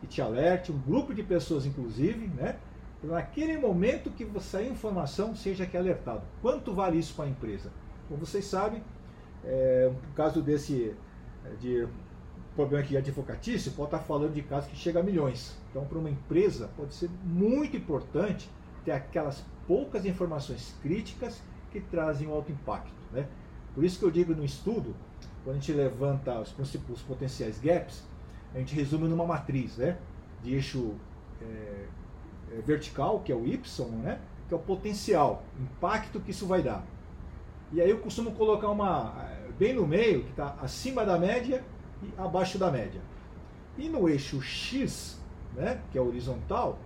Que 0.02 0.08
te 0.08 0.22
alerte, 0.22 0.72
um 0.72 0.80
grupo 0.80 1.14
de 1.14 1.24
pessoas 1.24 1.66
inclusive, 1.66 2.28
né? 2.28 2.58
Naquele 3.04 3.58
momento 3.58 4.10
que 4.10 4.28
sair 4.40 4.72
informação, 4.72 5.36
seja 5.36 5.66
que 5.66 5.78
alertado. 5.78 6.24
Quanto 6.42 6.74
vale 6.74 6.98
isso 6.98 7.14
para 7.14 7.26
a 7.26 7.30
empresa? 7.30 7.72
Como 8.08 8.26
vocês 8.26 8.46
sabem, 8.46 8.82
é, 9.44 9.92
um 9.92 10.14
caso 10.16 10.42
desse 10.42 10.96
é, 11.46 11.50
de 11.62 11.88
problema 12.56 12.84
aqui 12.84 12.98
advocatício, 12.98 13.72
pode 13.74 13.90
estar 13.90 14.00
falando 14.00 14.34
de 14.34 14.42
casos 14.42 14.70
que 14.70 14.76
chega 14.76 15.02
a 15.02 15.04
milhões. 15.04 15.56
Então, 15.70 15.86
para 15.86 16.00
uma 16.00 16.10
empresa, 16.10 16.70
pode 16.76 16.94
ser 16.96 17.10
muito 17.24 17.76
importante 17.76 18.50
ter 18.84 18.92
aquelas 18.92 19.44
poucas 19.68 20.06
informações 20.06 20.74
críticas 20.82 21.42
que 21.72 21.82
trazem 21.82 22.28
um 22.28 22.34
alto 22.34 22.52
impacto. 22.52 22.94
Né? 23.12 23.28
Por 23.74 23.84
isso 23.84 24.00
que 24.00 24.06
eu 24.06 24.12
digo 24.12 24.34
no 24.34 24.44
estudo, 24.44 24.96
quando 25.44 25.58
a 25.58 25.60
gente 25.60 25.74
levanta 25.74 26.40
os, 26.40 26.56
os 26.90 27.02
potenciais 27.02 27.60
gaps, 27.60 28.04
a 28.56 28.60
gente 28.60 28.74
resume 28.74 29.08
numa 29.08 29.26
matriz, 29.26 29.76
né? 29.78 29.98
De 30.42 30.54
eixo 30.54 30.94
é, 31.42 31.86
é, 32.54 32.62
vertical, 32.62 33.20
que 33.20 33.32
é 33.32 33.36
o 33.36 33.46
Y, 33.46 33.86
né? 34.02 34.20
Que 34.48 34.54
é 34.54 34.58
o 34.58 34.60
potencial, 34.60 35.44
impacto 35.60 36.22
que 36.22 36.32
isso 36.32 36.48
vai 36.48 36.62
dar. 36.62 36.84
E 37.74 37.82
aí 37.82 37.90
eu 37.90 38.00
costumo 38.00 38.32
colocar 38.32 38.70
uma 38.70 39.30
bem 39.60 39.74
no 39.74 39.86
meio, 39.86 40.24
que 40.24 40.32
está 40.32 40.56
acima 40.62 41.06
da 41.06 41.20
média 41.20 41.64
e 42.02 42.10
abaixo 42.18 42.58
da 42.58 42.72
média. 42.72 43.02
E 43.78 43.90
no 43.90 44.08
eixo 44.08 44.42
X, 44.42 45.20
né, 45.54 45.82
que 45.92 45.98
é 45.98 46.02
horizontal, 46.02 46.80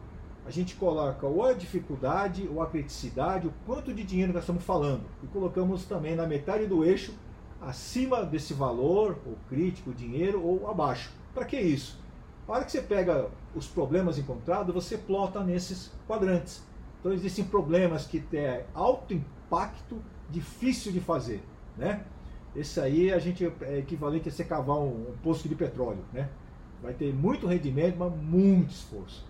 a 0.45 0.51
gente 0.51 0.75
coloca 0.75 1.27
ou 1.27 1.43
a 1.43 1.53
dificuldade, 1.53 2.49
ou 2.51 2.62
a 2.62 2.67
criticidade, 2.67 3.47
o 3.47 3.53
quanto 3.65 3.93
de 3.93 4.03
dinheiro 4.03 4.34
nós 4.34 4.41
estamos 4.41 4.63
falando. 4.63 5.03
E 5.23 5.27
colocamos 5.27 5.86
também 5.86 6.15
na 6.15 6.25
metade 6.25 6.65
do 6.65 6.84
eixo, 6.84 7.13
acima 7.62 8.23
desse 8.23 8.53
valor, 8.53 9.19
ou 9.25 9.38
crítico, 9.47 9.93
dinheiro, 9.93 10.41
ou 10.43 10.67
abaixo. 10.67 11.12
Para 11.39 11.47
que 11.47 11.58
isso? 11.58 11.97
A 12.45 12.52
hora 12.52 12.65
que 12.65 12.71
você 12.73 12.82
pega 12.82 13.30
os 13.56 13.65
problemas 13.65 14.17
encontrados, 14.17 14.75
você 14.75 14.97
plota 14.97 15.41
nesses 15.41 15.89
quadrantes. 16.06 16.62
Então 16.99 17.13
existem 17.13 17.45
problemas 17.45 18.06
que 18.06 18.19
têm 18.19 18.65
alto 18.73 19.13
impacto, 19.13 20.02
difícil 20.30 20.91
de 20.91 20.99
fazer, 20.99 21.41
né? 21.78 22.04
Esse 22.54 22.82
aí 22.82 23.13
a 23.13 23.19
gente 23.19 23.49
é 23.62 23.78
equivalente 23.78 24.28
a 24.28 24.32
você 24.34 24.43
cavar 24.43 24.80
um, 24.80 25.12
um 25.12 25.17
poço 25.23 25.47
de 25.47 25.56
petróleo, 25.56 26.04
né? 26.12 26.28
Vai 26.84 26.93
ter 26.93 27.13
muito 27.13 27.47
rendimento, 27.47 27.95
mas 27.97 28.13
muito 28.13 28.71
esforço. 28.71 29.25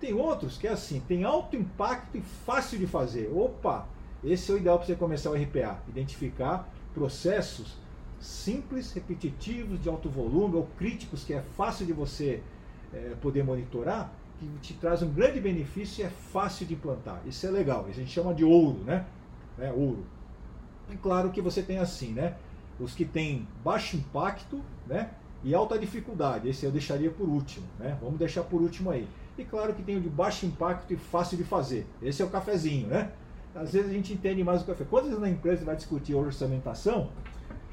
Tem 0.00 0.12
outros 0.12 0.58
que 0.58 0.66
é 0.66 0.72
assim, 0.72 0.98
tem 1.06 1.22
alto 1.22 1.54
impacto 1.54 2.18
e 2.18 2.22
fácil 2.44 2.76
de 2.76 2.88
fazer. 2.88 3.30
Opa, 3.32 3.86
esse 4.24 4.50
é 4.50 4.54
o 4.56 4.58
ideal 4.58 4.78
para 4.78 4.88
você 4.88 4.96
começar 4.96 5.30
o 5.30 5.34
RPA, 5.34 5.80
identificar 5.88 6.68
processos 6.92 7.76
simples, 8.22 8.92
repetitivos, 8.92 9.82
de 9.82 9.88
alto 9.88 10.08
volume, 10.08 10.56
ou 10.56 10.68
críticos, 10.78 11.24
que 11.24 11.34
é 11.34 11.42
fácil 11.56 11.84
de 11.84 11.92
você 11.92 12.42
é, 12.92 13.14
poder 13.20 13.42
monitorar, 13.44 14.12
que 14.38 14.46
te 14.60 14.74
traz 14.74 15.02
um 15.02 15.10
grande 15.12 15.40
benefício 15.40 16.02
e 16.02 16.06
é 16.06 16.10
fácil 16.10 16.66
de 16.66 16.74
implantar. 16.74 17.20
Isso 17.26 17.46
é 17.46 17.50
legal, 17.50 17.86
a 17.88 17.92
gente 17.92 18.10
chama 18.10 18.32
de 18.32 18.44
ouro, 18.44 18.78
né? 18.84 19.04
É, 19.58 19.70
ouro. 19.70 20.04
E 20.90 20.96
claro 20.96 21.30
que 21.30 21.40
você 21.40 21.62
tem 21.62 21.78
assim, 21.78 22.12
né? 22.12 22.36
Os 22.78 22.94
que 22.94 23.04
têm 23.04 23.46
baixo 23.64 23.96
impacto, 23.96 24.60
né? 24.86 25.10
E 25.44 25.54
alta 25.54 25.78
dificuldade, 25.78 26.48
esse 26.48 26.64
eu 26.64 26.70
deixaria 26.70 27.10
por 27.10 27.28
último, 27.28 27.66
né? 27.78 27.98
Vamos 28.00 28.18
deixar 28.18 28.44
por 28.44 28.62
último 28.62 28.90
aí. 28.90 29.08
E 29.36 29.44
claro 29.44 29.74
que 29.74 29.82
tem 29.82 29.96
o 29.96 30.00
de 30.00 30.08
baixo 30.08 30.46
impacto 30.46 30.92
e 30.92 30.96
fácil 30.96 31.36
de 31.36 31.44
fazer. 31.44 31.86
Esse 32.00 32.22
é 32.22 32.24
o 32.24 32.28
cafezinho, 32.28 32.86
né? 32.86 33.10
Às 33.54 33.72
vezes 33.72 33.90
a 33.90 33.92
gente 33.92 34.12
entende 34.12 34.42
mais 34.42 34.62
o 34.62 34.64
café. 34.64 34.84
Vezes 34.84 35.18
na 35.18 35.28
empresa 35.28 35.64
vai 35.64 35.76
discutir 35.76 36.14
orçamentação? 36.14 37.10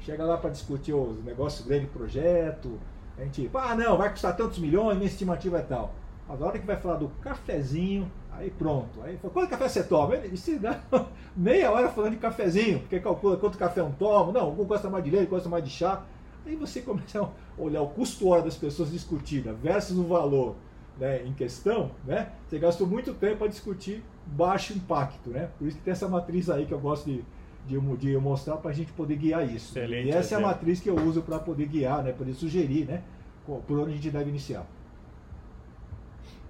Chega 0.00 0.24
lá 0.24 0.36
para 0.36 0.50
discutir 0.50 0.92
os 0.92 1.22
negócios 1.24 1.66
grande 1.66 1.86
projeto, 1.86 2.78
a 3.18 3.24
gente, 3.24 3.50
ah 3.52 3.74
não, 3.74 3.98
vai 3.98 4.10
custar 4.10 4.34
tantos 4.34 4.58
milhões, 4.58 4.96
minha 4.96 5.08
estimativa 5.08 5.58
é 5.58 5.62
tal. 5.62 5.94
Mas 6.26 6.40
a 6.40 6.46
hora 6.46 6.58
que 6.58 6.66
vai 6.66 6.76
falar 6.76 6.96
do 6.96 7.08
cafezinho, 7.20 8.10
aí 8.32 8.50
pronto. 8.50 9.02
Aí 9.02 9.18
fala, 9.18 9.32
quanto 9.32 9.50
café 9.50 9.68
você 9.68 9.82
toma? 9.82 10.14
Ele 10.16 10.36
se 10.36 10.58
dá 10.58 10.80
meia 11.36 11.70
hora 11.70 11.90
falando 11.90 12.12
de 12.12 12.18
cafezinho, 12.18 12.80
porque 12.80 12.98
calcula 12.98 13.36
quanto 13.36 13.58
café 13.58 13.82
um 13.82 13.92
toma, 13.92 14.32
não, 14.32 14.50
um 14.50 14.64
gosta 14.64 14.88
mais 14.88 15.04
de 15.04 15.10
leite, 15.10 15.28
gosta 15.28 15.48
mais 15.48 15.62
de 15.62 15.70
chá. 15.70 16.02
Aí 16.46 16.56
você 16.56 16.80
começa 16.82 17.20
a 17.20 17.28
olhar 17.58 17.82
o 17.82 17.88
custo 17.88 18.28
hora 18.28 18.42
das 18.42 18.56
pessoas 18.56 18.90
discutidas 18.90 19.54
versus 19.58 19.98
o 19.98 20.04
valor 20.04 20.54
né, 20.98 21.22
em 21.26 21.32
questão, 21.32 21.90
né? 22.06 22.30
Você 22.48 22.58
gastou 22.58 22.86
muito 22.86 23.12
tempo 23.12 23.38
para 23.38 23.48
discutir 23.48 24.02
baixo 24.26 24.72
impacto, 24.72 25.30
né? 25.30 25.50
Por 25.58 25.66
isso 25.66 25.76
que 25.76 25.82
tem 25.82 25.92
essa 25.92 26.08
matriz 26.08 26.48
aí 26.48 26.64
que 26.64 26.72
eu 26.72 26.80
gosto 26.80 27.06
de 27.10 27.24
de, 27.66 27.78
de 27.96 28.16
mostrar 28.18 28.56
para 28.56 28.70
a 28.70 28.74
gente 28.74 28.92
poder 28.92 29.16
guiar 29.16 29.44
isso. 29.44 29.76
Excelente 29.78 30.06
e 30.06 30.10
essa 30.10 30.34
exemplo. 30.34 30.44
é 30.44 30.48
a 30.48 30.52
matriz 30.52 30.80
que 30.80 30.90
eu 30.90 30.96
uso 30.96 31.22
para 31.22 31.38
poder 31.38 31.66
guiar, 31.66 32.02
né, 32.02 32.12
poder 32.12 32.34
sugerir 32.34 32.86
né, 32.86 33.02
por 33.44 33.78
onde 33.78 33.92
a 33.92 33.94
gente 33.94 34.10
deve 34.10 34.30
iniciar. 34.30 34.66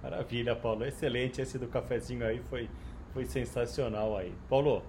Maravilha, 0.01 0.55
Paulo. 0.55 0.83
Excelente. 0.83 1.41
Esse 1.41 1.59
do 1.59 1.67
cafezinho 1.67 2.25
aí 2.25 2.41
foi, 2.49 2.67
foi 3.13 3.25
sensacional 3.25 4.17
aí. 4.17 4.33
Paulo, 4.49 4.83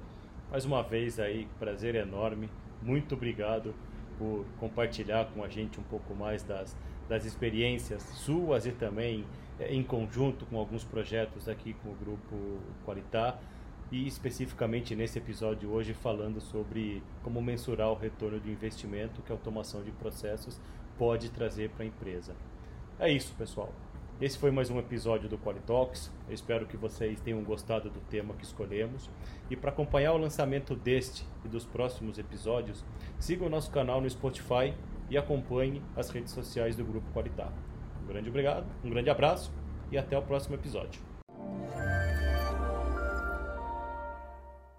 mais 0.51 0.65
uma 0.65 0.83
vez 0.83 1.21
aí, 1.21 1.47
prazer 1.59 1.95
enorme. 1.95 2.49
Muito 2.81 3.15
obrigado 3.15 3.75
por 4.19 4.45
compartilhar 4.59 5.27
com 5.35 5.45
a 5.45 5.49
gente 5.49 5.79
um 5.79 5.83
pouco 5.83 6.15
mais 6.15 6.43
das, 6.43 6.77
das 7.09 7.25
experiências 7.25 8.03
suas 8.03 8.65
e 8.67 8.73
também 8.73 9.25
é, 9.59 9.73
em 9.73 9.83
conjunto 9.83 10.47
com 10.47 10.59
alguns 10.59 10.85
projetos 10.85 11.49
aqui 11.49 11.75
com 11.75 11.91
o 11.91 11.95
grupo 11.95 12.59
Qualitar 12.85 13.41
e 13.93 14.09
especificamente 14.09 14.97
nesse 14.97 15.19
episódio 15.19 15.71
hoje 15.71 15.93
falando 15.93 16.41
sobre 16.41 17.03
como 17.23 17.43
mensurar 17.43 17.91
o 17.91 17.95
retorno 17.95 18.41
de 18.41 18.51
investimento 18.51 19.21
que 19.21 19.31
a 19.31 19.35
automação 19.35 19.83
de 19.83 19.91
processos 19.93 20.59
pode 20.97 21.31
trazer 21.31 21.69
para 21.71 21.85
a 21.85 21.87
empresa. 21.87 22.35
É 22.99 23.13
isso, 23.13 23.35
pessoal. 23.37 23.71
Esse 24.19 24.39
foi 24.39 24.51
mais 24.51 24.71
um 24.71 24.79
episódio 24.79 25.29
do 25.29 25.37
Qualitalks. 25.37 26.11
Eu 26.27 26.35
espero 26.35 26.67
que 26.67 26.77
vocês 26.77 27.21
tenham 27.21 27.43
gostado 27.43 27.91
do 27.91 28.01
tema 28.01 28.35
que 28.35 28.45
escolhemos. 28.45 29.11
E 29.51 29.57
para 29.57 29.71
acompanhar 29.71 30.15
o 30.15 30.19
lançamento 30.19 30.75
deste 30.75 31.27
e 31.45 31.49
dos 31.49 31.67
próximos 31.67 32.19
episódios, 32.19 32.83
siga 33.19 33.45
o 33.45 33.51
nosso 33.51 33.71
canal 33.71 34.01
no 34.01 34.09
Spotify 34.09 34.73
e 35.11 35.19
acompanhe 35.19 35.83
as 35.95 36.09
redes 36.09 36.33
sociais 36.33 36.77
do 36.77 36.85
Grupo 36.85 37.13
Qualitar. 37.13 37.53
Um 38.03 38.07
grande 38.07 38.31
obrigado, 38.31 38.67
um 38.83 38.89
grande 38.89 39.11
abraço 39.11 39.53
e 39.91 39.99
até 39.99 40.17
o 40.17 40.23
próximo 40.23 40.55
episódio. 40.55 41.01